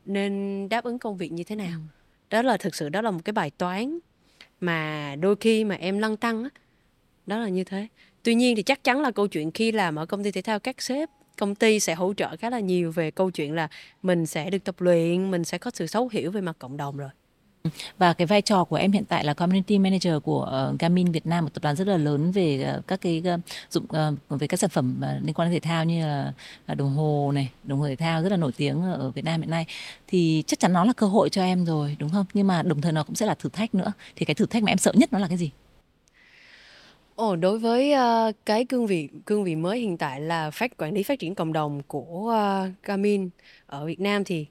[0.07, 1.97] nên đáp ứng công việc như thế nào ừ.
[2.31, 3.99] đó là thực sự đó là một cái bài toán
[4.61, 6.49] mà đôi khi mà em lăn tăng
[7.27, 7.87] đó là như thế
[8.23, 10.59] tuy nhiên thì chắc chắn là câu chuyện khi làm ở công ty thể thao
[10.59, 13.69] các sếp công ty sẽ hỗ trợ khá là nhiều về câu chuyện là
[14.03, 16.97] mình sẽ được tập luyện mình sẽ có sự thấu hiểu về mặt cộng đồng
[16.97, 17.11] rồi
[17.99, 21.27] và cái vai trò của em hiện tại là community manager của uh, Garmin Việt
[21.27, 23.41] Nam một tập đoàn rất là lớn về uh, các cái uh,
[23.71, 26.33] dụng uh, về các sản phẩm uh, liên quan đến thể thao như là
[26.73, 29.41] uh, đồng hồ này đồng hồ thể thao rất là nổi tiếng ở Việt Nam
[29.41, 29.67] hiện nay.
[30.07, 32.27] Thì chắc chắn nó là cơ hội cho em rồi đúng không?
[32.35, 33.93] Nhưng mà đồng thời nó cũng sẽ là thử thách nữa.
[34.17, 35.51] Thì cái thử thách mà em sợ nhất nó là cái gì?
[37.15, 40.95] Ồ, đối với uh, cái cương vị cương vị mới hiện tại là phát quản
[40.95, 42.35] lý phát triển cộng đồng của
[42.67, 43.31] uh, Garmin
[43.67, 44.47] ở Việt Nam thì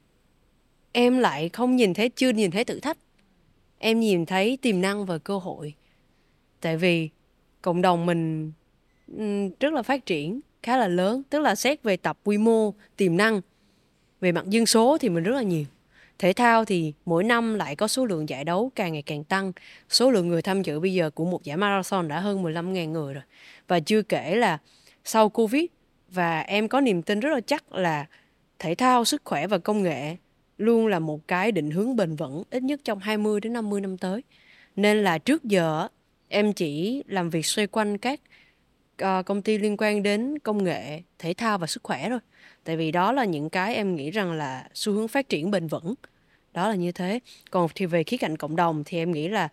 [0.91, 2.97] em lại không nhìn thấy, chưa nhìn thấy thử thách.
[3.77, 5.73] Em nhìn thấy tiềm năng và cơ hội.
[6.61, 7.09] Tại vì
[7.61, 8.51] cộng đồng mình
[9.59, 11.23] rất là phát triển, khá là lớn.
[11.29, 13.41] Tức là xét về tập quy mô, tiềm năng,
[14.21, 15.65] về mặt dân số thì mình rất là nhiều.
[16.19, 19.51] Thể thao thì mỗi năm lại có số lượng giải đấu càng ngày càng tăng.
[19.89, 23.13] Số lượng người tham dự bây giờ của một giải marathon đã hơn 15.000 người
[23.13, 23.23] rồi.
[23.67, 24.57] Và chưa kể là
[25.03, 25.65] sau covid,
[26.11, 28.05] và em có niềm tin rất là chắc là
[28.59, 30.15] thể thao, sức khỏe và công nghệ
[30.59, 33.97] luôn là một cái định hướng bền vững ít nhất trong 20 đến 50 năm
[33.97, 34.23] tới.
[34.75, 35.87] Nên là trước giờ
[36.27, 38.19] em chỉ làm việc xoay quanh các
[38.97, 42.19] ờ, công ty liên quan đến công nghệ, thể thao và sức khỏe thôi.
[42.63, 45.67] Tại vì đó là những cái em nghĩ rằng là xu hướng phát triển bền
[45.67, 45.93] vững.
[46.53, 47.19] Đó là như thế.
[47.51, 49.49] Còn thì về khía cạnh cộng đồng thì em nghĩ là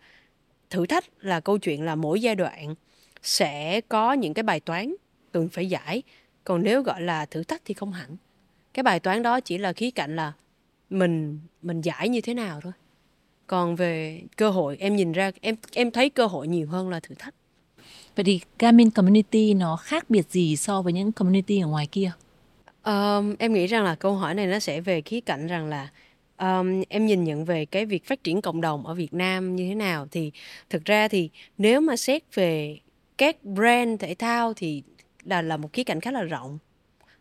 [0.69, 2.75] thử thách là câu chuyện là mỗi giai đoạn
[3.21, 4.95] sẽ có những cái bài toán
[5.31, 6.03] cần phải giải.
[6.43, 8.17] Còn nếu gọi là thử thách thì không hẳn.
[8.73, 10.33] Cái bài toán đó chỉ là khía cạnh là
[10.89, 12.73] mình mình giải như thế nào thôi.
[13.47, 16.99] Còn về cơ hội em nhìn ra em em thấy cơ hội nhiều hơn là
[16.99, 17.33] thử thách.
[18.15, 22.11] Vậy thì Garmin community nó khác biệt gì so với những community ở ngoài kia?
[22.83, 25.89] Um, em nghĩ rằng là câu hỏi này nó sẽ về khía cạnh rằng là
[26.37, 29.69] um, em nhìn nhận về cái việc phát triển cộng đồng ở Việt Nam như
[29.69, 30.07] thế nào.
[30.11, 30.31] Thì
[30.69, 32.79] thực ra thì nếu mà xét về
[33.17, 34.83] các brand thể thao thì
[35.23, 36.57] là là một khía cạnh khá là rộng.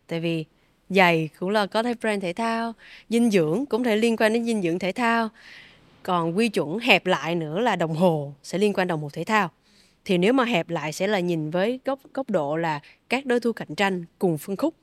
[0.06, 0.44] Tại vì
[0.90, 2.72] giày cũng là có thể brand thể thao,
[3.08, 5.28] dinh dưỡng cũng thể liên quan đến dinh dưỡng thể thao.
[6.02, 9.24] Còn quy chuẩn hẹp lại nữa là đồng hồ sẽ liên quan đồng hồ thể
[9.24, 9.50] thao.
[10.04, 13.40] Thì nếu mà hẹp lại sẽ là nhìn với góc góc độ là các đối
[13.40, 14.74] thủ cạnh tranh cùng phân khúc.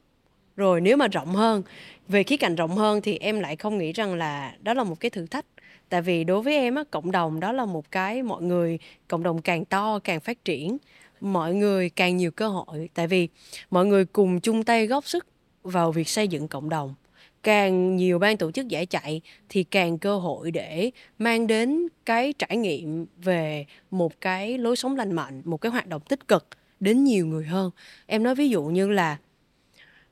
[0.56, 1.64] Rồi nếu mà rộng hơn,
[2.08, 5.00] về khía cạnh rộng hơn thì em lại không nghĩ rằng là đó là một
[5.00, 5.46] cái thử thách.
[5.90, 9.24] Tại vì đối với em á, cộng đồng đó là một cái mọi người, cộng
[9.24, 10.78] đồng càng to càng phát triển,
[11.22, 12.90] mọi người càng nhiều cơ hội.
[12.94, 13.28] Tại vì
[13.72, 15.26] mọi người cùng chung tay góp sức
[15.64, 16.96] vào việc xây dựng cộng đồng.
[17.44, 22.34] Càng nhiều ban tổ chức giải chạy thì càng cơ hội để mang đến cái
[22.34, 26.48] trải nghiệm về một cái lối sống lành mạnh, một cái hoạt động tích cực
[26.80, 27.72] đến nhiều người hơn.
[28.06, 29.18] Em nói ví dụ như là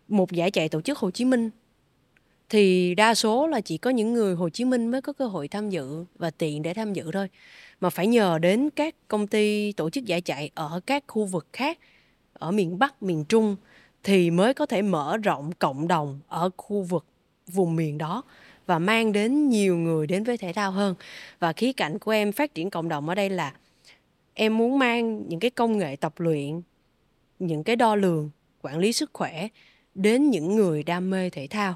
[0.07, 1.49] một giải chạy tổ chức hồ chí minh,
[2.49, 5.47] thì đa số là chỉ có những người hồ chí minh mới có cơ hội
[5.47, 7.27] tham dự và tiện để tham dự thôi.
[7.81, 11.47] Mà phải nhờ đến các công ty tổ chức giải chạy ở các khu vực
[11.53, 11.79] khác,
[12.33, 13.55] ở miền bắc, miền trung
[14.03, 17.05] thì mới có thể mở rộng cộng đồng ở khu vực
[17.47, 18.23] vùng miền đó
[18.65, 20.95] và mang đến nhiều người đến với thể thao hơn.
[21.39, 23.53] Và khía cạnh của em phát triển cộng đồng ở đây là
[24.33, 26.61] em muốn mang những cái công nghệ tập luyện,
[27.39, 28.29] những cái đo lường,
[28.61, 29.47] quản lý sức khỏe
[29.95, 31.75] đến những người đam mê thể thao,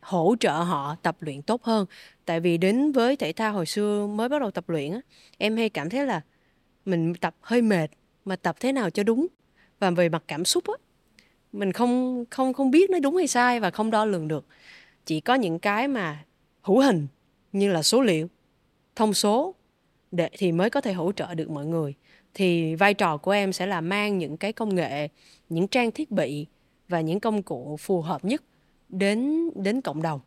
[0.00, 1.86] hỗ trợ họ tập luyện tốt hơn.
[2.24, 5.00] Tại vì đến với thể thao hồi xưa mới bắt đầu tập luyện á,
[5.38, 6.20] em hay cảm thấy là
[6.84, 7.90] mình tập hơi mệt
[8.24, 9.26] mà tập thế nào cho đúng.
[9.78, 10.74] Và về mặt cảm xúc á
[11.54, 14.46] mình không không không biết nó đúng hay sai và không đo lường được.
[15.06, 16.24] Chỉ có những cái mà
[16.62, 17.06] hữu hình
[17.52, 18.28] như là số liệu
[18.96, 19.54] thông số
[20.10, 21.94] để thì mới có thể hỗ trợ được mọi người.
[22.34, 25.08] Thì vai trò của em sẽ là mang những cái công nghệ
[25.48, 26.46] những trang thiết bị
[26.88, 28.42] và những công cụ phù hợp nhất
[28.88, 30.20] đến đến cộng đồng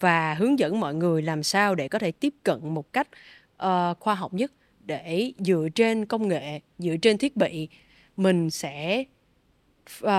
[0.00, 3.08] và hướng dẫn mọi người làm sao để có thể tiếp cận một cách
[3.54, 7.68] uh, khoa học nhất để dựa trên công nghệ dựa trên thiết bị
[8.16, 9.04] mình sẽ
[10.04, 10.10] uh,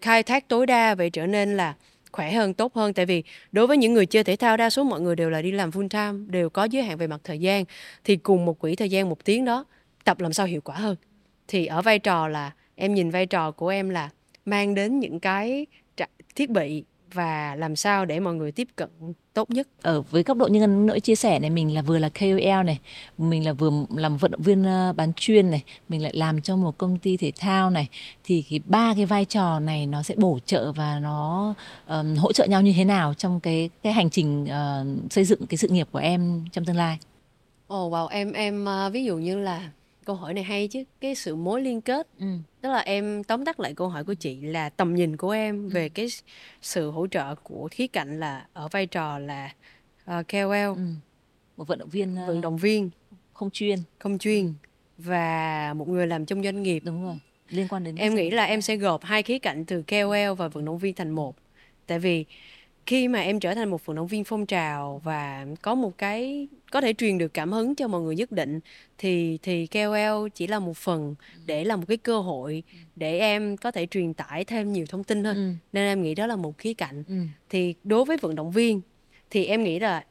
[0.00, 1.74] khai thác tối đa vậy trở nên là
[2.12, 2.92] khỏe hơn tốt hơn.
[2.94, 5.42] Tại vì đối với những người chơi thể thao đa số mọi người đều là
[5.42, 7.64] đi làm full time đều có giới hạn về mặt thời gian.
[8.04, 9.64] Thì cùng một quỹ thời gian một tiếng đó
[10.04, 10.96] tập làm sao hiệu quả hơn?
[11.48, 14.10] Thì ở vai trò là em nhìn vai trò của em là
[14.44, 15.66] mang đến những cái
[16.34, 18.88] thiết bị và làm sao để mọi người tiếp cận
[19.34, 19.68] tốt nhất?
[19.82, 22.64] Ở với góc độ như ngân nỗi chia sẻ này mình là vừa là KOL
[22.64, 22.78] này
[23.18, 26.56] mình là vừa làm vận động viên ờ, bán chuyên này mình lại làm cho
[26.56, 27.88] một công ty thể thao này
[28.24, 31.54] thì cái ba cái vai trò này nó sẽ bổ trợ và nó
[31.88, 35.46] um, hỗ trợ nhau như thế nào trong cái cái hành trình uh, xây dựng
[35.46, 36.98] cái sự nghiệp của em trong tương lai?
[37.66, 39.70] Ồ oh, wow em em ví dụ như là
[40.08, 42.08] câu hỏi này hay chứ cái sự mối liên kết.
[42.18, 42.26] Ừ.
[42.60, 45.62] tức là em tóm tắt lại câu hỏi của chị là tầm nhìn của em
[45.62, 45.68] ừ.
[45.72, 46.06] về cái
[46.62, 49.52] sự hỗ trợ của khía cạnh là ở vai trò là
[50.04, 50.76] uh, KOL.
[50.76, 50.86] Ừ.
[51.56, 52.90] một vận động viên vận động viên.
[53.32, 53.78] không chuyên.
[53.98, 54.54] Không chuyên.
[54.98, 56.82] Và một người làm trong doanh nghiệp.
[56.84, 57.18] Đúng rồi.
[57.48, 60.48] Liên quan đến em nghĩ là em sẽ gộp hai khía cạnh từ KOL và
[60.48, 61.36] vận động viên thành một.
[61.86, 62.24] Tại vì
[62.88, 66.48] khi mà em trở thành một vận động viên phong trào và có một cái
[66.70, 68.60] có thể truyền được cảm hứng cho mọi người nhất định
[68.98, 71.14] thì thì KOL chỉ là một phần
[71.46, 72.62] để là một cái cơ hội
[72.96, 75.52] để em có thể truyền tải thêm nhiều thông tin hơn ừ.
[75.72, 77.14] nên em nghĩ đó là một khía cạnh ừ.
[77.50, 78.80] thì đối với vận động viên
[79.30, 80.04] thì em nghĩ là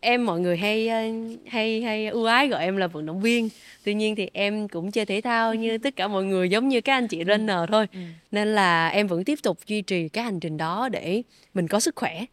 [0.00, 1.02] em mọi người hay ờ,
[1.46, 3.48] hay hay ưu ái gọi em là vận động viên.
[3.84, 6.80] Tuy nhiên thì em cũng chơi thể thao như tất cả mọi người giống như
[6.80, 7.86] các anh chị runner thôi.
[7.92, 8.00] Ừ.
[8.30, 11.22] nên là em vẫn tiếp tục duy trì cái hành trình đó để
[11.54, 12.24] mình có sức khỏe.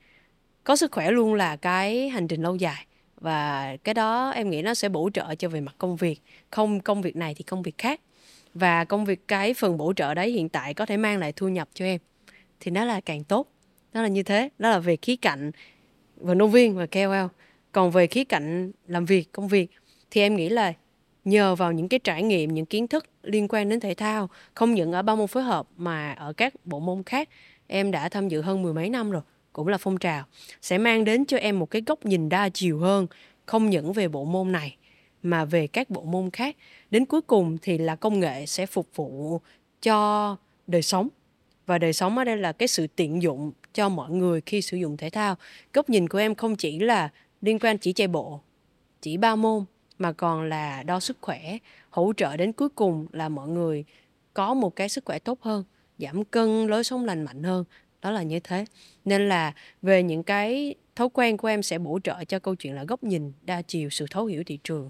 [0.64, 2.86] Có sức khỏe luôn là cái hành trình lâu dài.
[3.22, 6.22] Và cái đó em nghĩ nó sẽ bổ trợ cho về mặt công việc.
[6.52, 8.02] Không công việc này thì công việc khác.
[8.54, 11.48] Và công việc cái phần bổ trợ đấy hiện tại có thể mang lại thu
[11.48, 12.00] nhập cho em.
[12.60, 13.48] Thì nó là càng tốt.
[13.94, 14.50] Nó là như thế.
[14.60, 15.52] Đó là về khía cạnh
[16.18, 17.28] vận động viên và KOL
[17.72, 19.72] còn về khía cạnh làm việc, công việc,
[20.12, 20.74] thì em nghĩ là
[21.26, 24.74] nhờ vào những cái trải nghiệm, những kiến thức liên quan đến thể thao, không
[24.74, 27.30] những ở ba môn phối hợp mà ở các bộ môn khác,
[27.68, 29.22] em đã tham dự hơn mười mấy năm rồi,
[29.54, 30.26] cũng là phong trào,
[30.62, 33.08] sẽ mang đến cho em một cái góc nhìn đa chiều hơn,
[33.46, 34.78] không những về bộ môn này,
[35.24, 36.56] mà về các bộ môn khác.
[36.92, 39.42] Đến cuối cùng thì là công nghệ sẽ phục vụ
[39.82, 40.36] cho
[40.68, 41.08] đời sống,
[41.66, 44.78] và đời sống ở đây là cái sự tiện dụng cho mọi người khi sử
[44.78, 45.36] dụng thể thao.
[45.74, 47.10] Góc nhìn của em không chỉ là
[47.42, 48.40] liên quan chỉ chạy bộ,
[49.02, 49.66] chỉ ba môn,
[49.98, 51.58] mà còn là đo sức khỏe,
[51.90, 53.86] hỗ trợ đến cuối cùng là mọi người
[54.34, 55.64] có một cái sức khỏe tốt hơn,
[55.98, 57.64] giảm cân, lối sống lành mạnh hơn.
[58.02, 58.66] Đó là như thế.
[59.06, 62.76] Nên là về những cái thói quen của em sẽ bổ trợ cho câu chuyện
[62.76, 64.90] là góc nhìn, đa chiều, sự thấu hiểu thị trường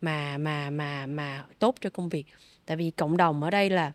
[0.00, 2.24] mà mà mà mà tốt cho công việc.
[2.66, 3.92] Tại vì cộng đồng ở đây là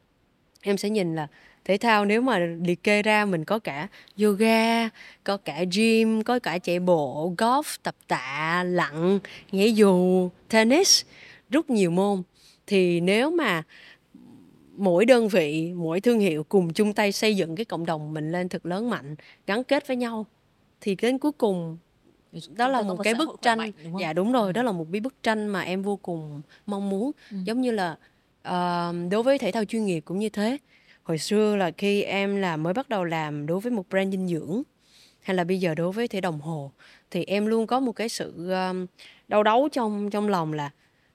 [0.61, 1.27] em sẽ nhìn là
[1.65, 3.87] thể thao nếu mà liệt kê ra mình có cả
[4.21, 4.89] yoga
[5.23, 9.19] có cả gym có cả chạy bộ golf tập tạ lặn
[9.51, 11.03] nhảy dù tennis
[11.49, 12.23] rất nhiều môn
[12.67, 13.63] thì nếu mà
[14.77, 18.31] mỗi đơn vị mỗi thương hiệu cùng chung tay xây dựng cái cộng đồng mình
[18.31, 19.15] lên thật lớn mạnh
[19.47, 20.25] gắn kết với nhau
[20.81, 21.77] thì đến cuối cùng
[22.49, 24.51] đó là một cái bức tranh mạnh, đúng dạ đúng rồi ừ.
[24.51, 27.37] đó là một cái bức tranh mà em vô cùng mong muốn ừ.
[27.45, 27.95] giống như là
[28.47, 30.57] uh, đối với thể thao chuyên nghiệp cũng như thế
[31.05, 34.27] hồi xưa là khi em là mới bắt đầu làm đối với một brand dinh
[34.27, 34.63] dưỡng
[35.21, 36.71] hay là bây giờ đối với thể đồng hồ
[37.11, 38.85] thì em luôn có một cái sự um,
[39.27, 40.71] đau đấu trong trong lòng là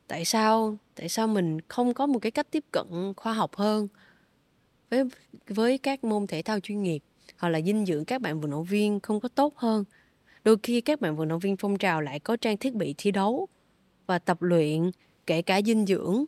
[0.08, 2.86] tại sao tại sao mình không có một cái cách tiếp cận
[3.16, 3.88] khoa học hơn
[4.90, 5.04] với
[5.48, 7.02] với các môn thể thao chuyên nghiệp
[7.36, 9.84] hoặc là dinh dưỡng các bạn vận động viên không có tốt hơn.
[10.44, 13.10] Đôi khi các bạn vận động viên phong trào lại có trang thiết bị thi
[13.10, 13.48] đấu
[14.06, 14.90] và tập luyện
[15.26, 16.24] kể cả dinh dưỡng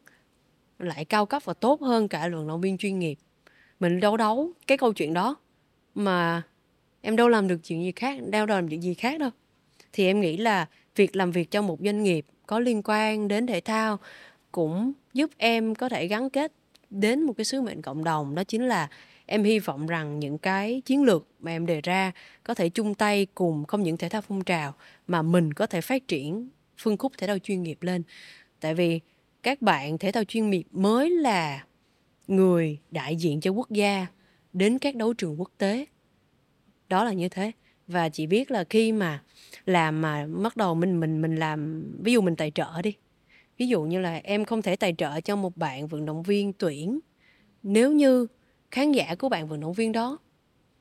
[0.79, 3.19] lại cao cấp và tốt hơn cả vận động viên chuyên nghiệp
[3.83, 5.37] mình đấu đấu cái câu chuyện đó.
[5.95, 6.43] Mà
[7.01, 9.31] em đâu làm được chuyện gì khác, đâu làm chuyện gì khác đâu.
[9.93, 10.67] Thì em nghĩ là
[10.97, 13.99] việc làm việc cho một doanh nghiệp có liên quan đến thể thao
[14.53, 16.53] cũng giúp em có thể gắn kết
[16.91, 18.35] đến một cái sứ mệnh cộng đồng.
[18.35, 18.89] Đó chính là
[19.27, 22.13] em hy vọng rằng những cái chiến lược mà em đề ra
[22.45, 24.75] có thể chung tay cùng không những thể thao phong trào
[25.07, 28.03] mà mình có thể phát triển phân khúc thể thao chuyên nghiệp lên.
[28.61, 29.01] Tại vì
[29.43, 31.65] các bạn thể thao chuyên nghiệp mới là
[32.33, 34.07] người đại diện cho quốc gia
[34.53, 35.87] đến các đấu trường quốc tế.
[36.89, 37.53] Đó là như thế.
[37.87, 39.23] Và chị biết là khi mà
[39.67, 42.95] làm mà bắt đầu mình mình mình làm, ví dụ mình tài trợ đi.
[43.59, 46.53] Ví dụ như là em không thể tài trợ cho một bạn vận động viên
[46.53, 47.01] tuyển
[47.63, 48.27] nếu như
[48.71, 50.19] khán giả của bạn vận động viên đó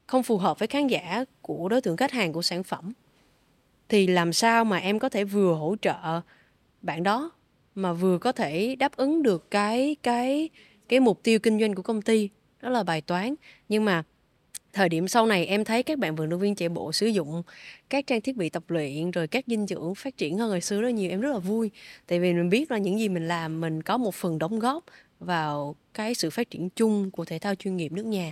[0.07, 2.93] không phù hợp với khán giả của đối tượng khách hàng của sản phẩm,
[3.89, 6.21] thì làm sao mà em có thể vừa hỗ trợ
[6.81, 7.31] bạn đó
[7.75, 10.49] mà vừa có thể đáp ứng được cái cái
[10.91, 12.29] cái mục tiêu kinh doanh của công ty,
[12.61, 13.35] đó là bài toán.
[13.69, 14.03] Nhưng mà
[14.73, 17.43] thời điểm sau này em thấy các bạn vận động viên chạy bộ sử dụng
[17.89, 20.81] các trang thiết bị tập luyện rồi các dinh dưỡng phát triển hơn hồi xưa
[20.81, 21.71] rất nhiều, em rất là vui.
[22.07, 24.83] Tại vì mình biết là những gì mình làm, mình có một phần đóng góp
[25.19, 28.31] vào cái sự phát triển chung của thể thao chuyên nghiệp nước nhà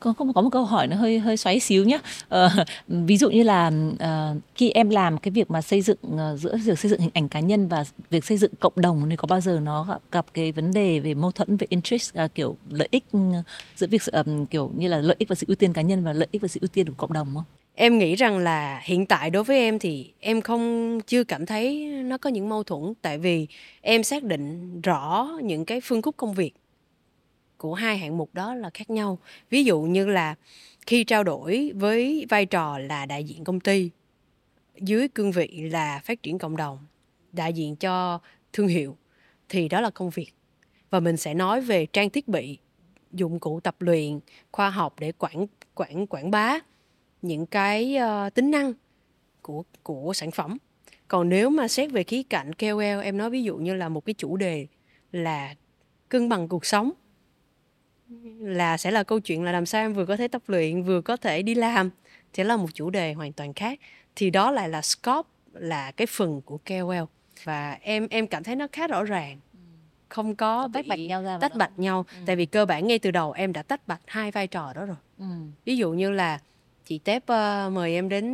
[0.00, 1.98] có có có một câu hỏi nó hơi hơi xoáy xíu nhé
[2.28, 2.50] ờ,
[2.88, 6.56] ví dụ như là uh, khi em làm cái việc mà xây dựng uh, giữa
[6.64, 9.26] việc xây dựng hình ảnh cá nhân và việc xây dựng cộng đồng thì có
[9.26, 12.56] bao giờ nó gặp, gặp cái vấn đề về mâu thuẫn về interest uh, kiểu
[12.70, 13.44] lợi ích uh,
[13.76, 16.12] giữa việc um, kiểu như là lợi ích và sự ưu tiên cá nhân và
[16.12, 17.44] lợi ích và sự ưu tiên của cộng đồng không?
[17.74, 21.86] Em nghĩ rằng là hiện tại đối với em thì em không chưa cảm thấy
[21.86, 23.46] nó có những mâu thuẫn tại vì
[23.80, 26.52] em xác định rõ những cái phương khúc công việc
[27.60, 29.18] của hai hạng mục đó là khác nhau.
[29.50, 30.34] Ví dụ như là
[30.86, 33.90] khi trao đổi với vai trò là đại diện công ty
[34.76, 36.78] dưới cương vị là phát triển cộng đồng
[37.32, 38.20] đại diện cho
[38.52, 38.96] thương hiệu
[39.48, 40.32] thì đó là công việc.
[40.90, 42.58] Và mình sẽ nói về trang thiết bị
[43.12, 44.20] dụng cụ tập luyện
[44.52, 46.58] khoa học để quảng quảng quảng bá
[47.22, 48.72] những cái uh, tính năng
[49.42, 50.56] của của sản phẩm.
[51.08, 54.04] Còn nếu mà xét về khía cạnh KOL em nói ví dụ như là một
[54.04, 54.66] cái chủ đề
[55.12, 55.54] là
[56.08, 56.90] cân bằng cuộc sống
[58.40, 61.00] là sẽ là câu chuyện là làm sao em vừa có thể tập luyện vừa
[61.00, 61.90] có thể đi làm
[62.34, 63.80] sẽ là một chủ đề hoàn toàn khác.
[64.16, 67.04] Thì đó lại là scope là cái phần của KOL
[67.44, 69.38] và em em cảm thấy nó khá rõ ràng.
[70.08, 72.04] Không có tách bạch nhau ra tách bạch nhau.
[72.12, 72.18] Ừ.
[72.26, 74.84] tại vì cơ bản ngay từ đầu em đã tách bạch hai vai trò đó
[74.84, 74.96] rồi.
[75.18, 75.24] Ừ.
[75.64, 76.38] ví dụ như là
[76.84, 78.24] chị tép uh, mời em đến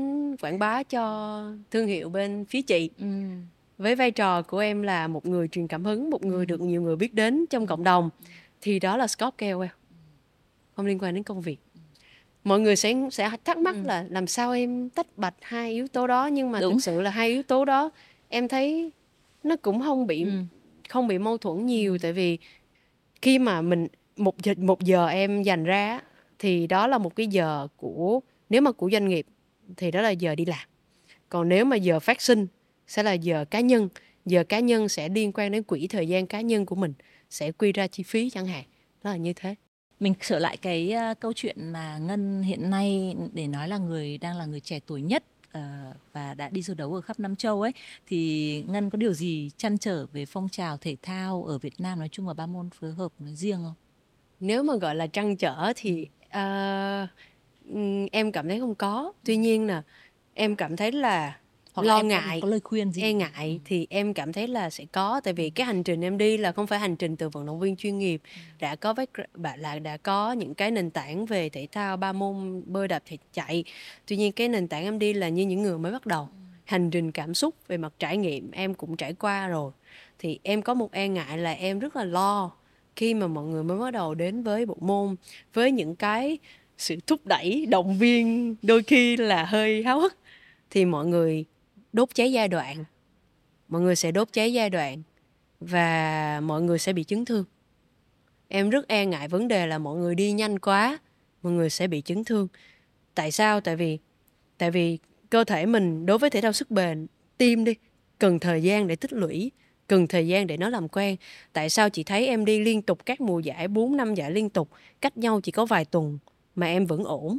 [0.40, 2.90] quảng bá cho thương hiệu bên phía chị.
[2.98, 3.06] Ừ.
[3.78, 6.48] với vai trò của em là một người truyền cảm hứng một người ừ.
[6.48, 8.10] được nhiều người biết đến trong cộng đồng.
[8.20, 8.26] Ừ
[8.60, 9.66] thì đó là scope KOL
[10.76, 11.58] không liên quan đến công việc
[12.44, 13.82] mọi người sẽ sẽ thắc mắc ừ.
[13.84, 16.72] là làm sao em tách bạch hai yếu tố đó nhưng mà Đúng.
[16.72, 17.90] thực sự là hai yếu tố đó
[18.28, 18.90] em thấy
[19.42, 20.30] nó cũng không bị ừ.
[20.88, 21.98] không bị mâu thuẫn nhiều ừ.
[22.02, 22.38] tại vì
[23.22, 23.86] khi mà mình
[24.16, 26.00] một giờ, một giờ em dành ra
[26.38, 29.26] thì đó là một cái giờ của nếu mà của doanh nghiệp
[29.76, 30.68] thì đó là giờ đi làm
[31.28, 32.46] còn nếu mà giờ phát sinh
[32.86, 33.88] sẽ là giờ cá nhân
[34.26, 36.92] giờ cá nhân sẽ liên quan đến quỹ thời gian cá nhân của mình
[37.36, 38.64] sẽ quy ra chi phí chẳng hạn
[39.04, 39.54] nó là như thế
[40.00, 44.18] mình trở lại cái uh, câu chuyện mà ngân hiện nay để nói là người
[44.18, 45.60] đang là người trẻ tuổi nhất uh,
[46.12, 47.72] và đã đi du đấu ở khắp năm châu ấy
[48.06, 51.98] thì ngân có điều gì chăn trở về phong trào thể thao ở Việt Nam
[51.98, 53.74] nói chung và ba môn phối hợp nói riêng không?
[54.40, 57.08] Nếu mà gọi là trăn trở thì uh,
[58.12, 59.12] em cảm thấy không có.
[59.24, 59.82] Tuy nhiên là
[60.34, 61.38] em cảm thấy là
[61.76, 62.38] hoặc lo ngại.
[62.42, 63.02] có lời khuyên gì?
[63.02, 66.18] E ngại thì em cảm thấy là sẽ có tại vì cái hành trình em
[66.18, 68.20] đi là không phải hành trình từ vận động viên chuyên nghiệp.
[68.24, 68.40] Ừ.
[68.60, 72.12] đã có với bạn là đã có những cái nền tảng về thể thao ba
[72.12, 73.64] môn bơi đạp thì chạy.
[74.06, 76.22] Tuy nhiên cái nền tảng em đi là như những người mới bắt đầu.
[76.22, 76.28] Ừ.
[76.64, 79.72] hành trình cảm xúc về mặt trải nghiệm em cũng trải qua rồi.
[80.18, 82.50] Thì em có một e ngại là em rất là lo
[82.96, 85.16] khi mà mọi người mới bắt đầu đến với bộ môn
[85.54, 86.38] với những cái
[86.78, 90.16] sự thúc đẩy động viên đôi khi là hơi háo hức.
[90.70, 91.44] Thì mọi người
[91.96, 92.84] đốt cháy giai đoạn.
[93.68, 95.02] Mọi người sẽ đốt cháy giai đoạn
[95.60, 97.44] và mọi người sẽ bị chấn thương.
[98.48, 100.98] Em rất e ngại vấn đề là mọi người đi nhanh quá,
[101.42, 102.48] mọi người sẽ bị chấn thương.
[103.14, 103.60] Tại sao?
[103.60, 103.98] Tại vì
[104.58, 104.98] tại vì
[105.30, 107.06] cơ thể mình đối với thể thao sức bền,
[107.38, 107.74] tim đi,
[108.18, 109.50] cần thời gian để tích lũy,
[109.86, 111.16] cần thời gian để nó làm quen.
[111.52, 114.50] Tại sao chị thấy em đi liên tục các mùa giải 4 năm giải liên
[114.50, 114.70] tục,
[115.00, 116.18] cách nhau chỉ có vài tuần
[116.54, 117.38] mà em vẫn ổn?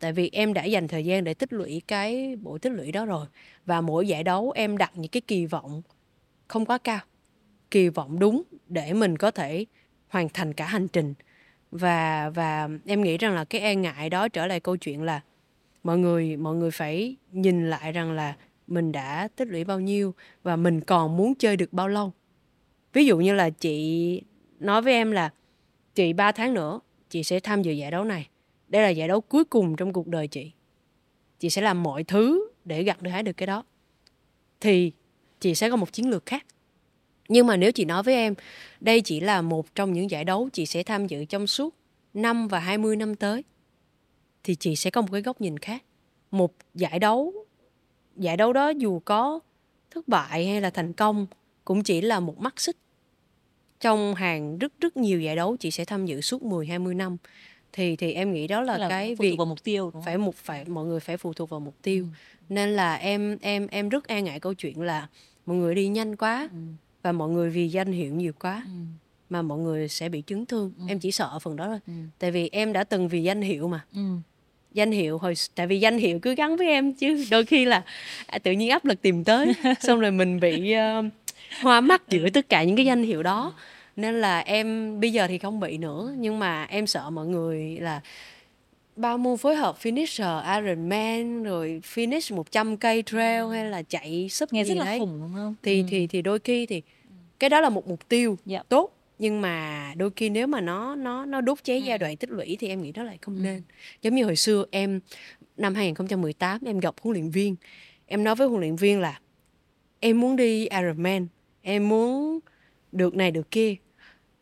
[0.00, 3.04] Tại vì em đã dành thời gian để tích lũy cái bộ tích lũy đó
[3.04, 3.26] rồi.
[3.66, 5.82] Và mỗi giải đấu em đặt những cái kỳ vọng
[6.48, 7.00] không quá cao.
[7.70, 9.66] Kỳ vọng đúng để mình có thể
[10.08, 11.14] hoàn thành cả hành trình.
[11.70, 15.20] Và và em nghĩ rằng là cái e ngại đó trở lại câu chuyện là
[15.82, 18.36] mọi người mọi người phải nhìn lại rằng là
[18.66, 22.12] mình đã tích lũy bao nhiêu và mình còn muốn chơi được bao lâu.
[22.92, 24.22] Ví dụ như là chị
[24.60, 25.30] nói với em là
[25.94, 26.80] chị 3 tháng nữa
[27.10, 28.28] chị sẽ tham dự giải đấu này
[28.68, 30.52] đây là giải đấu cuối cùng trong cuộc đời chị.
[31.38, 33.64] Chị sẽ làm mọi thứ để gặt được hái được cái đó.
[34.60, 34.92] Thì
[35.40, 36.46] chị sẽ có một chiến lược khác.
[37.28, 38.34] Nhưng mà nếu chị nói với em,
[38.80, 41.74] đây chỉ là một trong những giải đấu chị sẽ tham dự trong suốt
[42.14, 43.44] năm và 20 năm tới,
[44.44, 45.82] thì chị sẽ có một cái góc nhìn khác.
[46.30, 47.46] Một giải đấu
[48.16, 49.40] giải đấu đó dù có
[49.90, 51.26] thất bại hay là thành công
[51.64, 52.76] cũng chỉ là một mắt xích.
[53.80, 57.16] Trong hàng rất rất nhiều giải đấu chị sẽ tham dự suốt 10 20 năm
[57.76, 60.34] thì thì em nghĩ đó là, là cái việc vào mục tiêu đúng phải một
[60.34, 62.08] phải mọi người phải phụ thuộc vào mục tiêu ừ.
[62.48, 65.08] nên là em em em rất e ngại câu chuyện là
[65.46, 66.58] mọi người đi nhanh quá ừ.
[67.02, 68.70] và mọi người vì danh hiệu nhiều quá ừ.
[69.30, 70.84] mà mọi người sẽ bị chấn thương ừ.
[70.88, 71.92] em chỉ sợ phần đó thôi ừ.
[72.18, 74.00] tại vì em đã từng vì danh hiệu mà ừ.
[74.72, 77.82] danh hiệu hồi tại vì danh hiệu cứ gắn với em chứ đôi khi là
[78.26, 81.04] à, tự nhiên áp lực tìm tới xong rồi mình bị uh,
[81.62, 83.54] hoa mắt giữa tất cả những cái danh hiệu đó
[83.96, 87.76] nên là em bây giờ thì không bị nữa nhưng mà em sợ mọi người
[87.80, 88.00] là
[88.96, 94.52] bao môn phối hợp finisher Ironman rồi finish 100 cây trail hay là chạy sub
[94.52, 95.86] nghe gì rất là đấy khủng đúng không thì ừ.
[95.90, 96.82] thì thì đôi khi thì
[97.38, 98.62] cái đó là một mục tiêu Dạ.
[98.68, 102.30] tốt nhưng mà đôi khi nếu mà nó nó nó đốt cháy giai đoạn tích
[102.30, 103.40] lũy thì em nghĩ đó lại không Ừ.
[103.42, 103.62] nên
[104.02, 105.00] giống như hồi xưa em
[105.56, 107.56] năm 2018 em gặp huấn luyện viên
[108.06, 109.20] em nói với huấn luyện viên là
[110.00, 111.26] em muốn đi Ironman
[111.62, 112.38] em muốn
[112.92, 113.74] được này được kia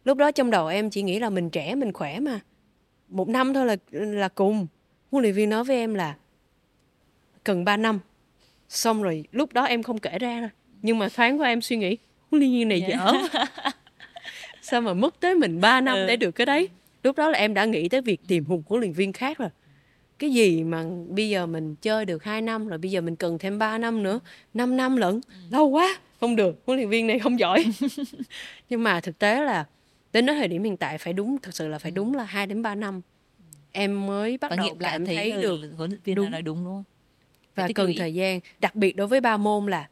[0.05, 2.41] lúc đó trong đầu em chỉ nghĩ là mình trẻ mình khỏe mà.
[3.09, 4.67] Một năm thôi là là cùng.
[5.11, 6.15] Huấn luyện viên nói với em là
[7.45, 8.01] cần 3 năm.
[8.69, 10.51] Xong rồi lúc đó em không kể ra.
[10.83, 11.97] Nhưng mà thoáng qua em suy nghĩ
[12.31, 12.89] huấn luyện viên này Dạ.
[12.89, 13.13] dở
[14.63, 16.07] sao mà mất tới mình 3 năm Ừ.
[16.07, 16.69] để được cái đấy?
[17.03, 19.49] Lúc đó là em đã nghĩ tới việc tìm một huấn luyện viên khác rồi.
[20.19, 23.39] Cái gì mà bây giờ mình chơi được 2 năm rồi bây giờ mình cần
[23.39, 24.21] thêm 3 năm nữa?
[24.55, 25.21] 5 năm lận?
[25.51, 26.63] Lâu quá không được.
[26.67, 27.65] Huấn luyện viên này không giỏi.
[28.69, 29.65] Nhưng mà thực tế là
[30.15, 32.47] đến đến thời điểm hiện tại phải đúng thực sự là phải đúng là 2
[32.47, 33.01] đến 3 năm.
[33.73, 36.31] Em mới bắt và đầu cảm thấy, thấy ừ, được huấn luyện viên đúng.
[36.31, 36.85] nói đúng không?
[37.55, 37.97] Và cần lũy.
[37.99, 39.89] thời gian đặc biệt đối với ba môn là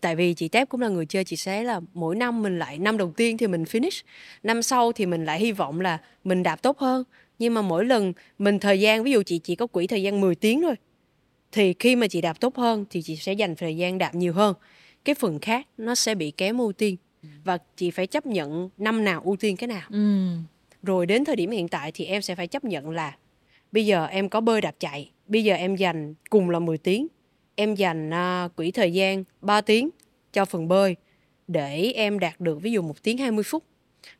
[0.00, 2.78] tại vì chị Tép cũng là người chơi chị sẽ là mỗi năm mình lại
[2.78, 4.02] năm đầu tiên thì mình finish
[4.42, 7.04] năm sau thì mình lại hy vọng là mình đạp tốt hơn.
[7.38, 10.20] Nhưng mà mỗi lần mình thời gian ví dụ chị chỉ có quỹ thời gian
[10.20, 10.74] 10 tiếng thôi
[11.52, 14.32] thì khi mà chị đạp tốt hơn thì chị sẽ dành thời gian đạp nhiều
[14.32, 14.54] hơn.
[15.04, 16.96] Cái phần khác nó sẽ bị kém ưu tiên
[17.44, 19.88] và chị phải chấp nhận năm nào ưu tiên cái nào.
[19.90, 20.28] Ừ.
[20.82, 23.16] rồi đến thời điểm hiện tại thì em sẽ phải chấp nhận là
[23.72, 27.06] bây giờ em có bơi đạp chạy bây giờ em dành cùng là 10 tiếng
[27.54, 29.90] em dành à, quỹ thời gian 3 tiếng
[30.32, 30.96] cho phần bơi
[31.48, 33.64] để em đạt được ví dụ 1 tiếng 20 phút.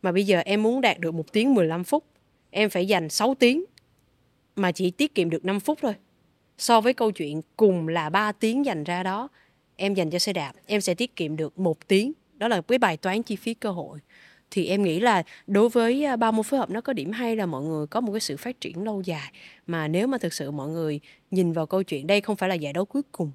[0.03, 2.05] Mà bây giờ em muốn đạt được 1 tiếng 15 phút
[2.51, 3.65] em phải dành 6 tiếng
[4.57, 5.95] mà chỉ tiết kiệm được 5 phút thôi.
[6.59, 9.29] So với câu chuyện cùng là 3 tiếng dành ra đó
[9.77, 12.13] em dành cho xe đạp em sẽ tiết kiệm được một tiếng
[12.43, 13.99] đó là cái bài toán chi phí cơ hội.
[14.51, 17.47] Thì em nghĩ là đối với ba môn phối hợp nó có điểm hay là
[17.47, 19.33] mọi người có một cái sự phát triển lâu dài.
[19.67, 22.55] Mà nếu mà thực sự mọi người nhìn vào câu chuyện đây không phải là
[22.55, 23.31] giải đấu cuối cùng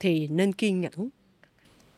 [0.00, 1.08] thì nên kiên nhẫn.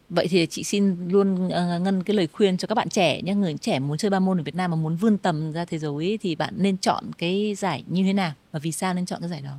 [0.09, 3.35] Vậy thì chị xin luôn ờ, ngân cái lời khuyên cho các bạn trẻ nhé,
[3.35, 5.79] người trẻ muốn chơi ba môn ở Việt Nam mà muốn vươn tầm ra thế
[5.79, 8.33] giới ấy, thì bạn nên chọn cái giải như thế nào?
[8.53, 9.55] Và vì sao nên chọn cái giải đó?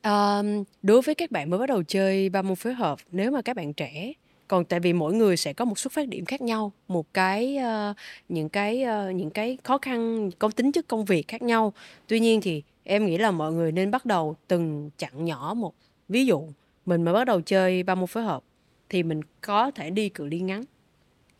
[0.00, 0.42] À,
[0.82, 3.56] đối với các bạn mới bắt đầu chơi ba môn phối hợp nếu mà các
[3.56, 4.12] bạn trẻ
[4.48, 7.56] còn tại vì mỗi người sẽ có một xuất phát điểm khác nhau một cái
[7.56, 7.94] ờ,
[8.28, 11.72] những cái ờ, những cái khó khăn công tính chất công việc khác nhau.
[12.08, 15.74] Tuy nhiên thì em nghĩ là mọi người nên bắt đầu từng chặng nhỏ một.
[16.08, 16.42] Ví dụ
[16.86, 18.42] mình mà bắt đầu chơi ba môn phối hợp
[18.88, 20.64] thì mình có thể đi cự ly ngắn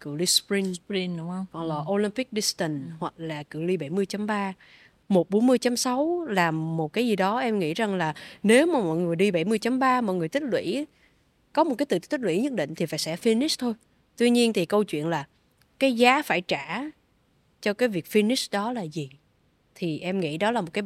[0.00, 1.46] cự ly sprint Sprint đúng không?
[1.52, 4.52] hoặc là Olympic distance hoặc là cự ly 70.3
[5.08, 9.16] một 40.6 là một cái gì đó em nghĩ rằng là nếu mà mọi người
[9.16, 10.86] đi 70.3 mọi người tích lũy
[11.54, 13.74] có một cái từ tích lũy nhất định thì phải sẽ finish thôi.
[14.16, 15.26] Tuy nhiên thì câu chuyện là
[15.78, 16.82] cái giá phải trả
[17.60, 19.10] cho cái việc finish đó là gì?
[19.74, 20.84] Thì em nghĩ đó là một cái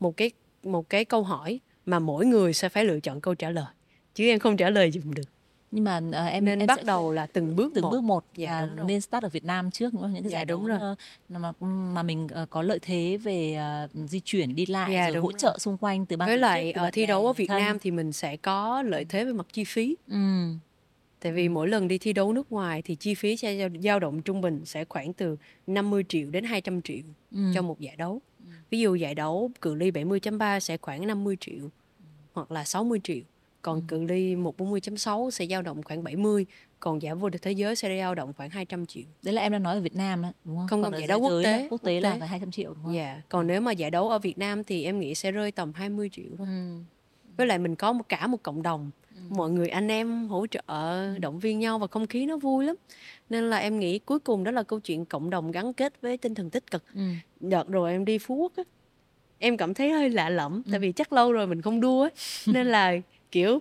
[0.00, 0.30] một cái
[0.62, 3.72] một cái câu hỏi mà mỗi người sẽ phải lựa chọn câu trả lời.
[4.14, 5.37] Chứ em không trả lời dùm được.
[5.70, 8.00] Nhưng mà ờ, em nên em bắt sẽ- đầu là từng bước từng một bước
[8.02, 8.86] một Dạ, rồi.
[8.86, 10.12] nên start ở Việt Nam trước đúng không?
[10.14, 10.78] Những cái Dạ, giải đúng đấu rồi.
[10.80, 10.94] ờ,
[11.38, 11.52] mà
[11.94, 15.28] mà mình ờ, có lợi thế về ờ, di chuyển đi lại Dạ, rồi hỗ
[15.30, 15.38] rồi.
[15.38, 17.46] trợ xung quanh từ ban với tổ lại chức, từ ở thi đấu ở Việt
[17.46, 17.58] thân.
[17.62, 20.16] Nam thì mình sẽ có lợi thế về mặt chi phí Ừ.
[21.20, 24.22] tại vì mỗi lần đi thi đấu nước ngoài thì chi phí sẽ dao- động
[24.22, 27.02] trung bình sẽ khoảng từ 50 triệu đến 200 triệu
[27.32, 27.38] Ừ.
[27.54, 28.20] cho một giải đấu
[28.70, 31.68] ví dụ giải đấu cự ly 70.3 sẽ khoảng 50 triệu
[32.32, 33.20] hoặc là 60 triệu
[33.62, 36.46] còn cự ly 140.6 sẽ dao động khoảng 70
[36.80, 39.52] còn giải vô địch thế giới sẽ dao động khoảng 200 triệu Đấy là em
[39.52, 40.68] đang nói ở Việt Nam đó, đúng không?
[40.68, 42.94] Không, Còn giải đấu quốc tế, quốc tế quốc là phải 200 triệu đúng không?
[42.94, 45.72] Dạ, còn nếu mà giải đấu ở Việt Nam thì em nghĩ sẽ rơi tầm
[45.74, 46.46] 20 triệu thôi.
[46.46, 46.78] Ừ.
[47.36, 48.90] Với lại mình có một cả một cộng đồng,
[49.28, 52.76] mọi người anh em hỗ trợ, động viên nhau và không khí nó vui lắm.
[53.30, 56.16] Nên là em nghĩ cuối cùng đó là câu chuyện cộng đồng gắn kết với
[56.16, 56.84] tinh thần tích cực.
[56.94, 57.00] Ừ.
[57.40, 58.62] Đợt rồi em đi Phú Quốc á,
[59.38, 62.10] em cảm thấy hơi lạ lẫm, tại vì chắc lâu rồi mình không đua á,
[62.46, 62.94] nên là
[63.32, 63.58] kiểu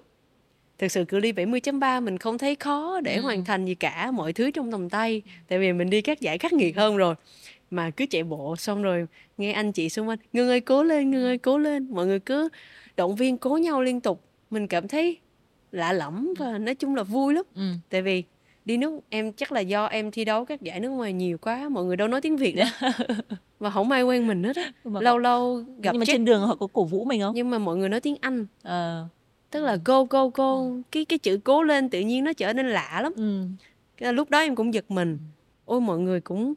[0.79, 3.21] thực sự cự ly 70.3 mình không thấy khó để Ừ.
[3.21, 5.21] hoàn thành gì cả, mọi thứ trong tầm tay.
[5.47, 7.15] Tại vì mình đi các giải khắc nghiệt hơn rồi.
[7.71, 9.05] Mà cứ chạy bộ xong rồi
[9.37, 11.87] nghe anh chị xung quanh, Ngân ơi cố lên, Ngân ơi cố lên.
[11.91, 12.49] Mọi người cứ
[12.97, 14.21] động viên cố nhau liên tục.
[14.49, 15.17] Mình cảm thấy
[15.71, 17.43] lạ lẫm và nói chung là vui lắm.
[17.55, 17.61] Ừ.
[17.89, 18.23] Tại vì
[18.65, 21.69] đi nước em chắc là do em thi đấu các giải nước ngoài nhiều quá,
[21.69, 22.67] mọi người đâu nói tiếng Việt đâu.
[23.59, 24.71] và không ai quen mình hết á.
[24.83, 27.35] Lâu lâu gặp nhưng mà trên đường họ có cổ vũ mình không?
[27.35, 28.45] nhưng mà mọi người nói tiếng Anh.
[28.63, 29.07] Ờ.
[29.57, 30.55] Tức là go go go,
[30.91, 33.13] cái cái chữ cố lên tự nhiên nó trở nên lạ lắm.
[33.15, 34.11] Ừ.
[34.11, 35.17] Lúc đó em cũng giật mình
[35.65, 36.53] ôi mọi người cũng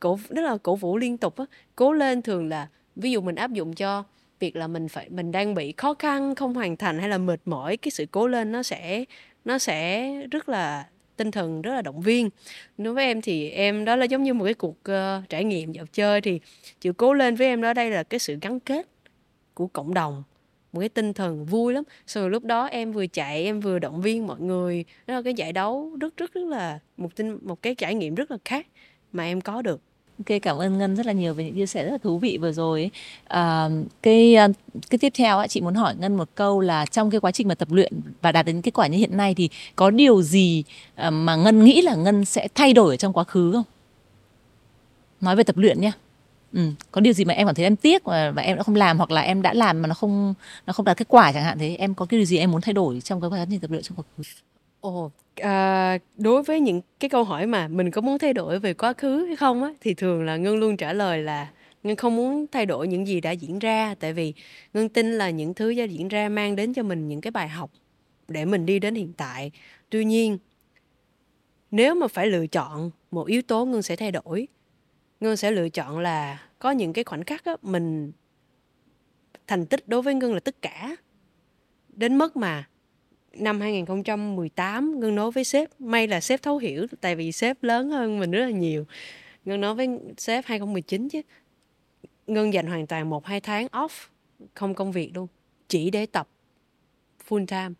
[0.00, 1.44] cổ rất là cổ vũ liên tục á
[1.76, 4.04] cố lên thường là ví dụ mình áp dụng cho
[4.40, 7.40] việc là mình phải mình đang bị khó khăn không hoàn thành hay là mệt
[7.44, 9.04] mỏi cái sự cố lên nó sẽ
[9.44, 10.86] nó sẽ rất là
[11.16, 12.30] tinh thần rất là động viên
[12.78, 15.72] đối với em thì em đó là giống như một cái cuộc uh, trải nghiệm
[15.72, 16.40] dạo chơi thì
[16.80, 18.86] chịu cố lên với em đó đây là cái sự gắn kết
[19.54, 20.22] của cộng đồng
[20.74, 23.78] một cái tinh thần vui lắm sau rồi lúc đó em vừa chạy em vừa
[23.78, 27.38] động viên mọi người đó là cái giải đấu rất rất rất là một tinh
[27.42, 28.66] một cái trải nghiệm rất là khác
[29.12, 29.80] mà em có được
[30.18, 32.38] Ok, cảm ơn Ngân rất là nhiều về những chia sẻ rất là thú vị
[32.38, 32.90] vừa rồi.
[33.24, 33.68] À,
[34.02, 34.48] cái à,
[34.90, 37.54] cái tiếp theo chị muốn hỏi Ngân một câu là trong cái quá trình mà
[37.54, 40.64] tập luyện và đạt đến kết quả như hiện nay thì có điều gì
[40.94, 43.64] à, mà Ngân nghĩ là Ngân sẽ thay đổi trong quá khứ không?
[45.20, 45.92] Nói về tập luyện nhé.
[46.54, 48.74] Ừ, có điều gì mà em cảm thấy em tiếc mà, mà em đã không
[48.74, 50.34] làm hoặc là em đã làm mà nó không
[50.66, 52.60] nó không đạt kết quả chẳng hạn thế em có cái điều gì em muốn
[52.60, 54.22] thay đổi trong cái quá trình tập luyện trong quá khứ
[54.80, 58.74] Ồ, à, đối với những cái câu hỏi mà mình có muốn thay đổi về
[58.74, 61.50] quá khứ hay không á thì thường là Ngân luôn trả lời là
[61.82, 64.34] Ngân không muốn thay đổi những gì đã diễn ra tại vì
[64.74, 67.48] Ngân tin là những thứ đã diễn ra mang đến cho mình những cái bài
[67.48, 67.70] học
[68.28, 69.50] để mình đi đến hiện tại.
[69.90, 70.38] Tuy nhiên,
[71.70, 74.48] nếu mà phải lựa chọn một yếu tố Ngân sẽ thay đổi,
[75.24, 78.12] Ngân sẽ lựa chọn là có những cái khoảnh khắc á, mình
[79.46, 80.96] thành tích đối với Ngân là tất cả.
[81.88, 82.68] Đến mức mà
[83.32, 87.90] năm 2018 Ngân nói với sếp may là sếp thấu hiểu tại vì sếp lớn
[87.90, 88.84] hơn mình rất là nhiều.
[89.44, 91.22] Ngân nói với sếp 2019 chứ
[92.26, 94.06] Ngân dành hoàn toàn một hai tháng off
[94.54, 95.26] không công việc luôn
[95.68, 96.28] chỉ để tập
[97.28, 97.74] full time.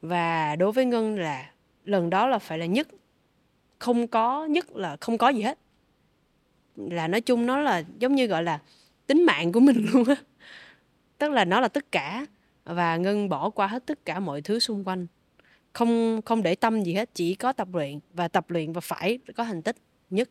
[0.00, 1.50] Và đối với Ngân là
[1.84, 2.88] lần đó là phải là nhất
[3.78, 5.58] không có nhất là không có gì hết
[6.76, 8.60] là nói chung nó là giống như gọi là
[9.06, 10.16] tính mạng của mình luôn á.
[11.18, 12.26] Tức là nó là tất cả
[12.64, 15.06] và ngân bỏ qua hết tất cả mọi thứ xung quanh.
[15.72, 19.18] Không không để tâm gì hết, chỉ có tập luyện và tập luyện và phải
[19.36, 19.76] có thành tích
[20.10, 20.30] nhất.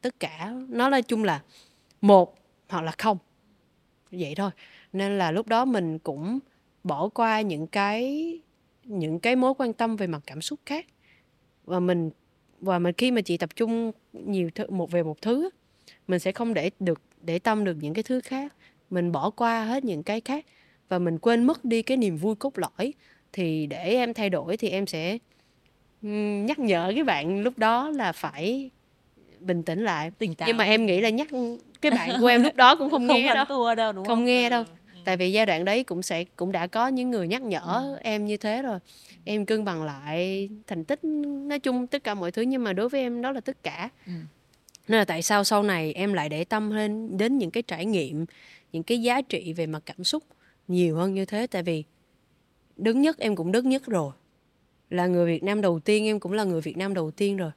[0.00, 1.42] Tất cả, nó nói chung là
[2.00, 3.18] một hoặc là không.
[4.10, 4.50] Vậy thôi.
[4.92, 6.38] Nên là lúc đó mình cũng
[6.84, 8.30] bỏ qua những cái
[8.84, 10.86] những cái mối quan tâm về mặt cảm xúc khác.
[11.64, 12.10] Và mình
[12.60, 15.50] và mình khi mà chị tập trung nhiều thứ, một, về một thứ
[16.08, 18.54] mình sẽ không để được để tâm được những cái thứ khác.
[18.90, 20.46] Mình bỏ qua hết những cái khác
[20.88, 22.94] và mình quên mất đi cái niềm vui cốt lõi.
[23.32, 25.18] Thì để em thay đổi thì em sẽ
[26.46, 28.70] nhắc nhở cái bạn lúc đó là phải
[29.40, 30.10] bình tĩnh lại.
[30.18, 30.46] Tỉnh táo.
[30.46, 31.28] Nhưng mà em nghĩ là nhắc
[31.80, 33.74] cái bạn của em lúc đó cũng không, không nghe đâu.
[33.74, 34.24] đâu đúng không, không?
[34.24, 34.64] nghe đâu.
[34.94, 35.00] ừ.
[35.04, 37.98] tại vì giai đoạn đấy cũng sẽ cũng đã có những người nhắc nhở ừ.
[38.02, 38.78] em như thế rồi.
[39.24, 41.04] Em cân bằng lại thành tích
[41.48, 43.88] nói chung tất cả mọi thứ nhưng mà đối với em đó là tất cả.
[44.06, 44.12] Ừ
[44.88, 47.86] nên là tại sao sau này em lại để tâm lên đến những cái trải
[47.86, 48.24] nghiệm,
[48.72, 50.22] những cái giá trị về mặt cảm xúc
[50.68, 51.46] nhiều hơn như thế?
[51.46, 51.84] Tại vì
[52.76, 54.12] đứng nhất em cũng đứng nhất rồi.
[54.90, 57.50] Là người Việt Nam đầu tiên, em cũng là người Việt Nam đầu tiên rồi.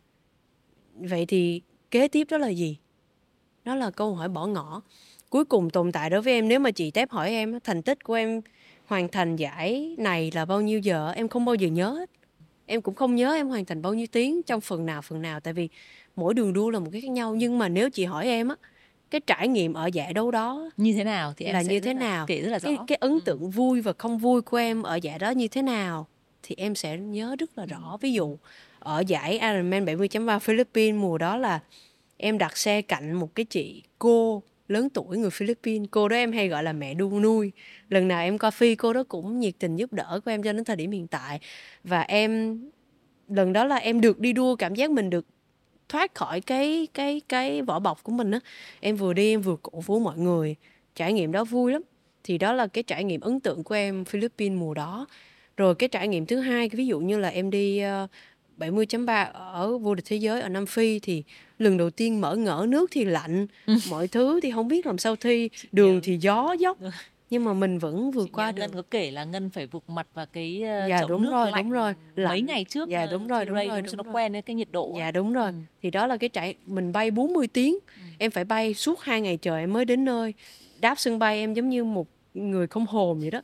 [0.95, 1.61] Vậy thì
[1.91, 2.77] kế tiếp đó là gì?
[3.65, 4.81] Đó là câu hỏi bỏ ngỏ.
[5.29, 8.03] Cuối cùng tồn tại đối với em, nếu mà chị tép hỏi em, thành tích
[8.03, 8.41] của em
[8.85, 12.09] hoàn thành giải này là bao nhiêu giờ, em không bao giờ nhớ hết.
[12.65, 15.39] Em cũng không nhớ em hoàn thành bao nhiêu tiếng trong phần nào phần nào.
[15.39, 15.69] Tại vì
[16.17, 18.55] mỗi đường đua là một cái khác nhau nhưng mà nếu chị hỏi em á
[19.11, 21.79] cái trải nghiệm ở giải đấu đó như thế nào thì em là sẽ như
[21.79, 22.25] thế nào?
[22.27, 22.69] kể rất là rõ.
[22.69, 23.47] cái, cái ấn tượng ừ.
[23.47, 26.07] vui và không vui của em ở giải đó như thế nào
[26.43, 27.91] thì em sẽ nhớ rất là rõ.
[27.91, 27.97] Ừ.
[28.01, 28.37] ví dụ
[28.79, 31.59] ở giải Ironman 70.3 Philippines mùa đó là
[32.17, 35.87] em đặt xe cạnh một cái chị cô lớn tuổi người Philippines.
[35.91, 37.51] Cô đó em hay gọi là mẹ đu nuôi.
[37.89, 40.53] Lần nào em coi phi cô đó cũng nhiệt tình giúp đỡ của em cho
[40.53, 41.39] đến thời điểm hiện tại.
[41.83, 42.59] Và em
[43.27, 45.25] lần đó là em được đi đua cảm giác mình được
[45.89, 48.39] thoát khỏi cái cái cái vỏ bọc của mình á.
[48.79, 50.55] Em vừa đi em vừa cổ vũ mọi người.
[50.95, 51.81] Trải nghiệm đó vui lắm.
[52.23, 55.07] Thì đó là cái trải nghiệm ấn tượng của em Philippines mùa đó.
[55.57, 58.09] Rồi cái trải nghiệm thứ hai ví dụ như là em đi uh,
[58.57, 61.23] 70.3 ở vô địch thế giới ở Nam Phi thì
[61.59, 63.73] lần đầu tiên mở ngỡ nước thì lạnh ừ.
[63.89, 65.49] mọi thứ thì không biết làm sao thi.
[65.71, 66.77] Đường thì gió dốc
[67.29, 69.83] nhưng mà mình vẫn vượt Chị qua được ngân có kể là ngân phải vụt
[69.87, 72.29] mặt vào cái uh, dạ chậu đúng nước rồi lạnh đúng rồi lạnh.
[72.29, 74.13] mấy ngày trước dạ đúng rồi đúng rồi, đúng đúng nó rồi.
[74.13, 75.53] quen với cái nhiệt độ dạ đúng rồi ừ.
[75.81, 78.01] thì đó là cái trải mình bay 40 tiếng ừ.
[78.17, 80.33] em phải bay suốt hai ngày trời em mới đến nơi
[80.79, 83.41] đáp sân bay em giống như một người không hồn vậy đó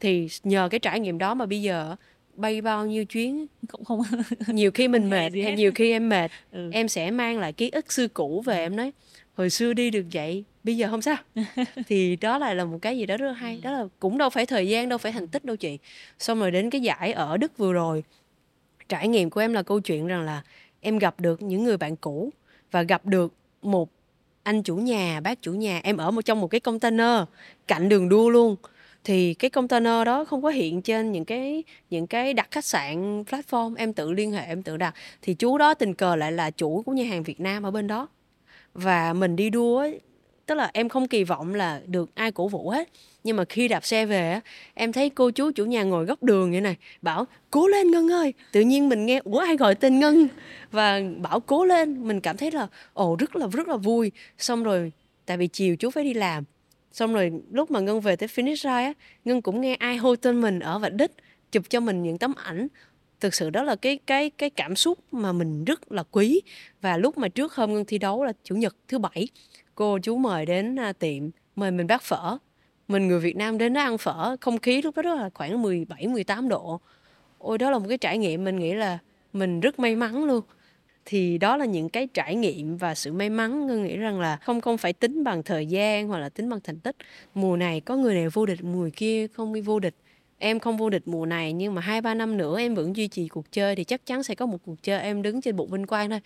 [0.00, 1.96] thì nhờ cái trải nghiệm đó mà bây giờ
[2.34, 4.02] bay bao nhiêu chuyến cũng không
[4.46, 6.70] nhiều khi mình mệt hay nhiều khi em mệt ừ.
[6.72, 8.92] em sẽ mang lại ký ức xưa cũ về em nói
[9.34, 11.16] hồi xưa đi được vậy bây giờ không sao.
[11.86, 13.60] Thì đó lại là một cái gì đó rất là hay.
[13.62, 15.78] Đó là cũng đâu phải thời gian đâu phải thành tích đâu chị.
[16.18, 18.04] Xong rồi đến cái giải ở đức vừa rồi
[18.88, 20.42] trải nghiệm của em là câu chuyện rằng là
[20.80, 22.30] em gặp được những người bạn cũ
[22.70, 23.90] và gặp được một
[24.42, 25.80] anh chủ nhà bác chủ nhà.
[25.82, 27.20] Em ở một trong một cái container
[27.66, 28.56] cạnh đường đua luôn.
[29.04, 33.22] Thì cái container đó không có hiện trên những cái những cái đặt khách sạn
[33.22, 33.74] platform.
[33.76, 34.94] Em tự liên hệ em tự đặt.
[35.22, 37.86] Thì chú đó tình cờ lại là chủ của nhà hàng Việt Nam ở bên
[37.86, 38.08] đó.
[38.74, 40.00] Và mình đi đua ấy,
[40.46, 42.88] tức là em không kỳ vọng là được ai cổ vũ hết.
[43.24, 44.40] Nhưng mà khi đạp xe về á,
[44.74, 48.12] em thấy cô chú chủ nhà ngồi góc đường như này, bảo, cố lên ngân
[48.12, 48.34] ơi.
[48.52, 50.28] Tự nhiên mình nghe, ủa, ai gọi tên ngân?
[50.70, 52.08] Và bảo, cố lên.
[52.08, 54.12] Mình cảm thấy là, ồ, rất là rất là vui.
[54.38, 54.92] Xong rồi,
[55.26, 56.44] tại vì chiều chú phải đi làm.
[56.92, 58.92] Xong rồi lúc mà ngân về tới finish line á,
[59.24, 61.10] ngân cũng nghe ai hô tên mình ở vạch đích,
[61.52, 62.68] chụp cho mình những tấm ảnh.
[63.20, 66.40] Thực sự đó là cái cái cái cảm xúc mà mình rất là quý.
[66.80, 69.28] Và lúc mà trước hôm ngân thi đấu là chủ nhật thứ bảy
[69.74, 71.22] cô, chú mời đến à, tiệm,
[71.56, 72.38] mời mình bát phở.
[72.88, 76.06] Mình người Việt Nam đến đó ăn phở, không khí lúc đó là khoảng 17
[76.06, 76.80] 18 độ.
[77.38, 78.98] Ôi, đó là một cái trải nghiệm mình nghĩ là
[79.32, 80.44] mình rất may mắn luôn.
[81.04, 83.66] Thì đó là những cái trải nghiệm và sự may mắn.
[83.66, 86.60] Ngân nghĩ rằng là không không phải tính bằng thời gian hoặc là tính bằng
[86.64, 86.96] thành tích.
[87.34, 89.94] Mùa này có người này vô địch, mùa kia không đi vô địch.
[90.38, 93.08] Em không vô địch mùa này nhưng mà hai, ba năm nữa em vẫn duy
[93.08, 95.70] trì cuộc chơi thì chắc chắn sẽ có một cuộc chơi em đứng trên bục
[95.70, 96.20] vinh quang thôi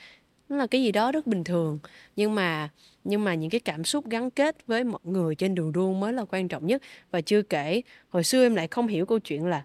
[0.48, 1.78] nó là cái gì đó rất bình thường.
[2.16, 2.68] Nhưng mà
[3.04, 6.12] nhưng mà những cái cảm xúc gắn kết với mọi người trên đường đua mới
[6.12, 6.82] là quan trọng nhất.
[7.10, 9.64] Và chưa kể, hồi xưa em lại không hiểu câu chuyện là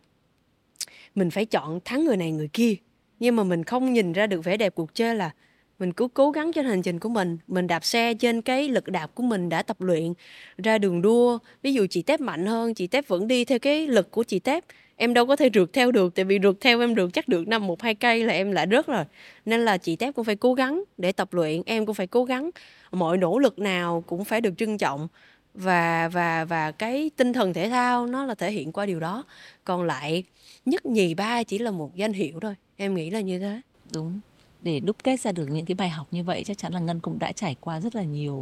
[1.16, 2.76] mình phải chọn thắng người này người kia.
[3.20, 5.32] Nhưng mà mình không nhìn ra được vẻ đẹp cuộc chơi là
[5.80, 7.38] mình cứ cố gắng trên hành trình của mình.
[7.48, 10.14] Mình đạp xe trên cái lực đạp của mình đã tập luyện,
[10.58, 11.40] ra đường đua.
[11.62, 14.40] Ví dụ chị tép mạnh hơn, chị tép vẫn đi theo cái lực của chị
[14.40, 14.64] tép
[14.96, 17.48] em đâu có thể rượt theo được tại vì rượt theo em được chắc được
[17.48, 19.04] năm một hai cây là em lại rớt rồi.
[19.46, 22.26] Nên là chị tép cũng phải cố gắng để tập luyện em cũng phải cố
[22.26, 22.50] gắng.
[22.92, 25.08] Mọi nỗ lực nào cũng phải được trân trọng
[25.54, 29.24] và và và cái tinh thần thể thao nó là thể hiện qua điều đó.
[29.64, 30.24] Còn lại
[30.66, 32.56] nhất nhì ba chỉ là một danh hiệu thôi.
[32.76, 33.62] Em nghĩ là như thế.
[33.94, 34.20] Đúng.
[34.62, 37.00] Để đúc kết ra được những cái bài học như vậy chắc chắn là ngân
[37.00, 38.34] cũng đã trải qua rất là nhiều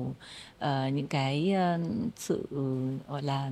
[0.60, 3.52] uh, những cái uh, sự ừ, gọi là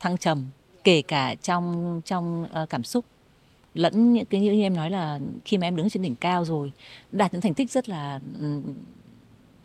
[0.00, 0.46] thăng trầm
[0.84, 3.04] kể cả trong trong ờ, cảm xúc,
[3.74, 6.72] lẫn những cái như em nói là khi mà em đứng trên đỉnh cao rồi,
[7.12, 8.60] đạt những thành tích rất là ừ,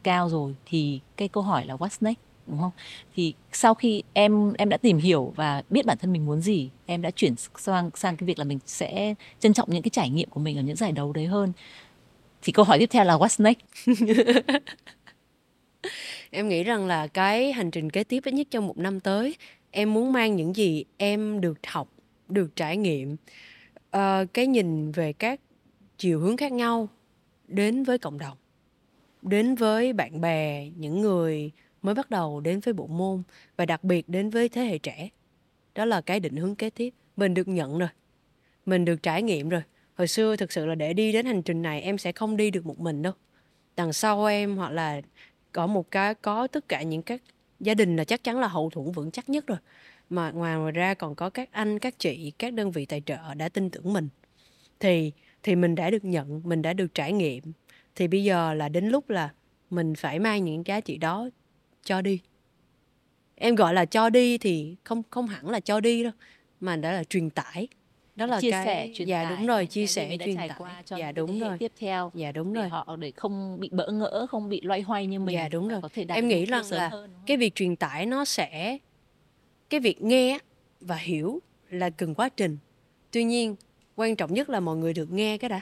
[0.04, 2.72] cao rồi thì cái câu hỏi là what's next, đúng không?
[3.16, 6.70] Thì sau khi em em đã tìm hiểu và biết bản thân mình muốn gì,
[6.86, 10.10] em đã chuyển sang sang cái việc là mình sẽ trân trọng những cái trải
[10.10, 11.54] nghiệm của mình ở những giải đấu đấy hơn,
[12.42, 13.60] thì câu hỏi tiếp theo là what's next?
[16.32, 19.36] Em nghĩ rằng là cái hành trình kế tiếp ít nhất trong một năm tới
[19.72, 21.94] em muốn mang những gì em được học
[22.28, 23.14] được trải nghiệm
[23.98, 25.40] uh, cái nhìn về các
[25.98, 26.90] chiều hướng khác nhau
[27.48, 28.38] đến với cộng đồng
[29.22, 31.52] đến với bạn bè những người
[31.82, 33.24] mới bắt đầu đến với bộ môn
[33.58, 35.10] và đặc biệt đến với thế hệ trẻ.
[35.76, 36.94] Đó là cái định hướng kế tiếp.
[37.18, 37.90] Mình được nhận rồi.
[38.66, 39.62] Mình được trải nghiệm rồi.
[39.96, 42.52] Hồi xưa thực sự là để đi đến hành trình này em sẽ không đi
[42.52, 43.14] được một mình đâu.
[43.76, 45.02] Đằng sau em hoặc là
[45.52, 47.22] có một cái có tất cả những các
[47.60, 49.58] gia đình là chắc chắn là hậu thuẫn vững chắc nhất rồi.
[50.10, 53.34] Mà ngoài ngoài ra còn có các anh, các chị, các đơn vị tài trợ
[53.34, 54.10] đã tin tưởng mình.
[54.80, 55.12] Thì
[55.44, 57.44] thì mình đã được nhận, mình đã được trải nghiệm.
[57.96, 59.34] Thì bây giờ là đến lúc là
[59.70, 61.30] mình phải mang những giá trị đó
[61.84, 62.22] cho đi.
[63.36, 66.12] Em gọi là cho đi thì không không hẳn là cho đi đâu,
[66.60, 67.68] mà đã là truyền tải
[68.20, 70.58] đó là chia cái sẻ truyền dạ tải đúng rồi chia sẻ truyền trải tải.
[70.58, 71.58] qua cho dạ đúng rồi.
[71.58, 72.70] tiếp theo dạ đúng để rồi.
[72.70, 75.82] họ để không bị bỡ ngỡ không bị loay hoay như mình dạ đúng rồi.
[75.82, 78.78] có thể em nghĩ rằng là hơn, cái việc truyền tải nó sẽ
[79.70, 80.40] cái việc nghe
[80.82, 81.40] và hiểu
[81.70, 82.58] là cần quá trình.
[83.12, 83.56] Tuy nhiên
[83.96, 85.62] quan trọng nhất là mọi người được nghe cái đã.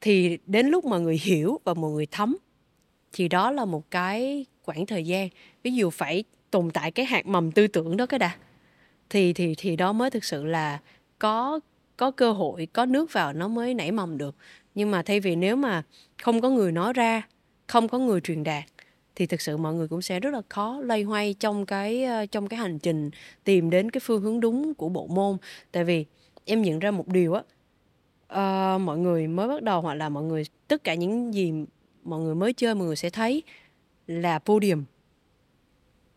[0.00, 2.36] Thì đến lúc mọi người hiểu và mọi người thấm
[3.12, 5.28] thì đó là một cái khoảng thời gian.
[5.62, 8.36] Ví dụ phải tồn tại cái hạt mầm tư tưởng đó cái đã
[9.10, 10.78] thì thì thì đó mới thực sự là
[11.18, 11.60] có
[11.96, 14.36] có cơ hội có nước vào nó mới nảy mầm được.
[14.74, 15.82] Nhưng mà thay vì nếu mà
[16.22, 17.22] không có người nói ra
[17.66, 18.64] không có người truyền đạt
[19.14, 22.26] thì thực sự mọi người cũng sẽ rất là khó loay hoay trong cái ờ,
[22.26, 23.10] trong cái hành trình
[23.44, 25.36] tìm đến cái phương hướng đúng của bộ môn.
[25.72, 26.04] Tại vì
[26.44, 27.42] em nhận ra một điều á
[28.34, 31.52] uh, mọi người mới bắt đầu hoặc là mọi người tất cả những gì
[32.04, 33.42] mọi người mới chơi mọi người sẽ thấy
[34.06, 34.84] là podium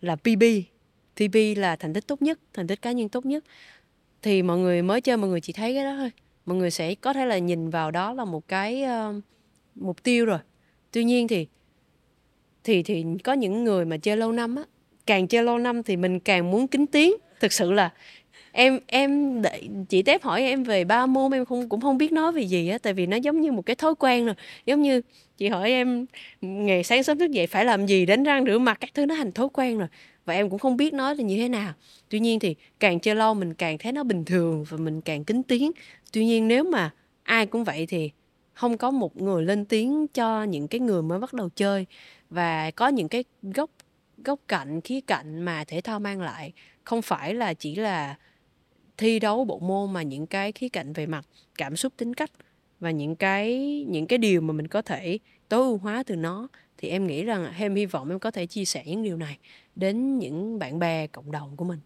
[0.02, 0.44] là PB
[1.18, 3.44] PB là thành tích tốt nhất thành tích cá nhân tốt nhất
[4.28, 6.12] thì mọi người mới chơi mọi người chỉ thấy cái đó thôi.
[6.46, 9.24] Mọi người sẽ có thể là nhìn vào đó là một cái uh,
[9.76, 10.40] mục tiêu rồi.
[10.92, 11.48] Tuy nhiên thì
[12.64, 14.64] thì thì có những người mà chơi lâu năm á
[15.06, 17.14] càng chơi lâu năm thì mình càng muốn kính tiếng.
[17.40, 17.94] Thực sự là
[18.58, 22.12] em em để chị tép hỏi em về ba môn, em không, cũng không biết
[22.12, 24.36] nói về gì á, tại vì nó giống như một cái thói quen rồi.
[24.66, 25.02] Giống như
[25.38, 26.06] chị hỏi em
[26.42, 28.78] ngày sáng sớm thức dậy phải làm gì đánh răng rửa mặt?
[28.80, 29.88] Các thứ, nó thành thói quen rồi.
[30.26, 31.74] Và em cũng không biết nói là như thế nào.
[32.10, 35.24] Tuy nhiên thì càng chơi lâu mình càng thấy nó bình thường và mình càng
[35.24, 35.72] kính tiếng.
[36.14, 36.92] Tuy nhiên nếu mà
[37.24, 38.12] ai cũng vậy thì
[38.54, 41.86] không có một người lên tiếng cho những cái người mới bắt đầu chơi.
[42.30, 43.70] Và có những cái góc
[44.26, 46.54] góc cạnh, khía cạnh mà thể thao mang lại,
[46.84, 48.16] không phải là chỉ là
[48.98, 51.26] thi đấu bộ môn mà những cái khía cạnh về mặt
[51.58, 52.32] cảm xúc tính cách
[52.80, 53.56] và những cái
[53.88, 55.20] những cái điều mà mình có thể
[55.50, 58.46] tối ưu hóa từ nó, thì em nghĩ rằng em hy vọng em có thể
[58.46, 59.38] chia sẻ những điều này
[59.76, 61.80] đến những bạn bè, cộng đồng của mình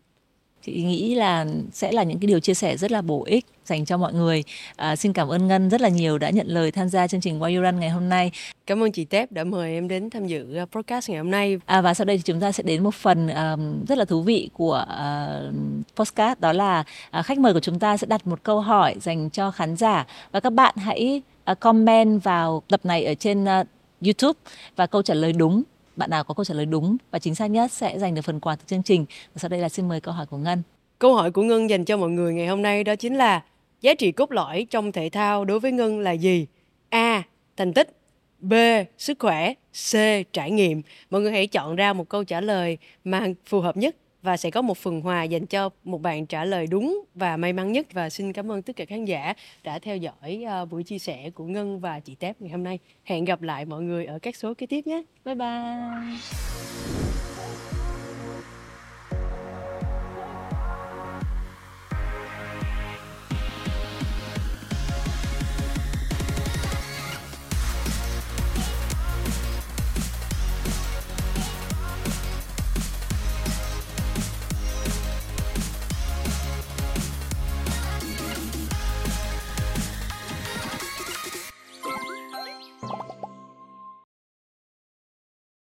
[0.65, 3.85] chị nghĩ là sẽ là những cái điều chia sẻ rất là bổ ích dành
[3.85, 4.43] cho mọi người.
[4.75, 7.39] À, xin cảm ơn ngân rất là nhiều đã nhận lời tham gia chương trình
[7.39, 8.31] Why You Run ngày hôm nay.
[8.65, 11.57] Cảm ơn chị Tép đã mời em đến tham dự uh, podcast ngày hôm nay.
[11.65, 14.21] À, và sau đây thì chúng ta sẽ đến một phần um, rất là thú
[14.21, 15.55] vị của uh,
[15.95, 16.83] podcast đó là
[17.19, 20.05] uh, khách mời của chúng ta sẽ đặt một câu hỏi dành cho khán giả.
[20.31, 23.67] Và các bạn hãy uh, comment vào tập này ở trên uh,
[24.05, 24.39] YouTube
[24.75, 25.63] và câu trả lời đúng
[25.95, 28.39] bạn nào có câu trả lời đúng và chính xác nhất sẽ giành được phần
[28.39, 29.05] quà từ chương trình.
[29.33, 30.61] Và sau đây là xin mời câu hỏi của Ngân.
[30.99, 33.43] Câu hỏi của Ngân dành cho mọi người ngày hôm nay đó chính là
[33.81, 36.47] giá trị cốt lõi trong thể thao đối với Ngân là gì?
[36.89, 37.23] A.
[37.57, 37.97] Thành tích
[38.39, 38.53] B.
[38.97, 39.53] Sức khỏe
[39.91, 39.93] C.
[40.33, 43.95] Trải nghiệm Mọi người hãy chọn ra một câu trả lời mà phù hợp nhất
[44.21, 47.53] và sẽ có một phần quà dành cho một bạn trả lời đúng và may
[47.53, 50.83] mắn nhất và xin cảm ơn tất cả khán giả đã theo dõi uh, buổi
[50.83, 52.79] chia sẻ của Ngân và chị Tép ngày hôm nay.
[53.03, 55.03] Hẹn gặp lại mọi người ở các số kế tiếp nhé.
[55.25, 57.00] Bye bye.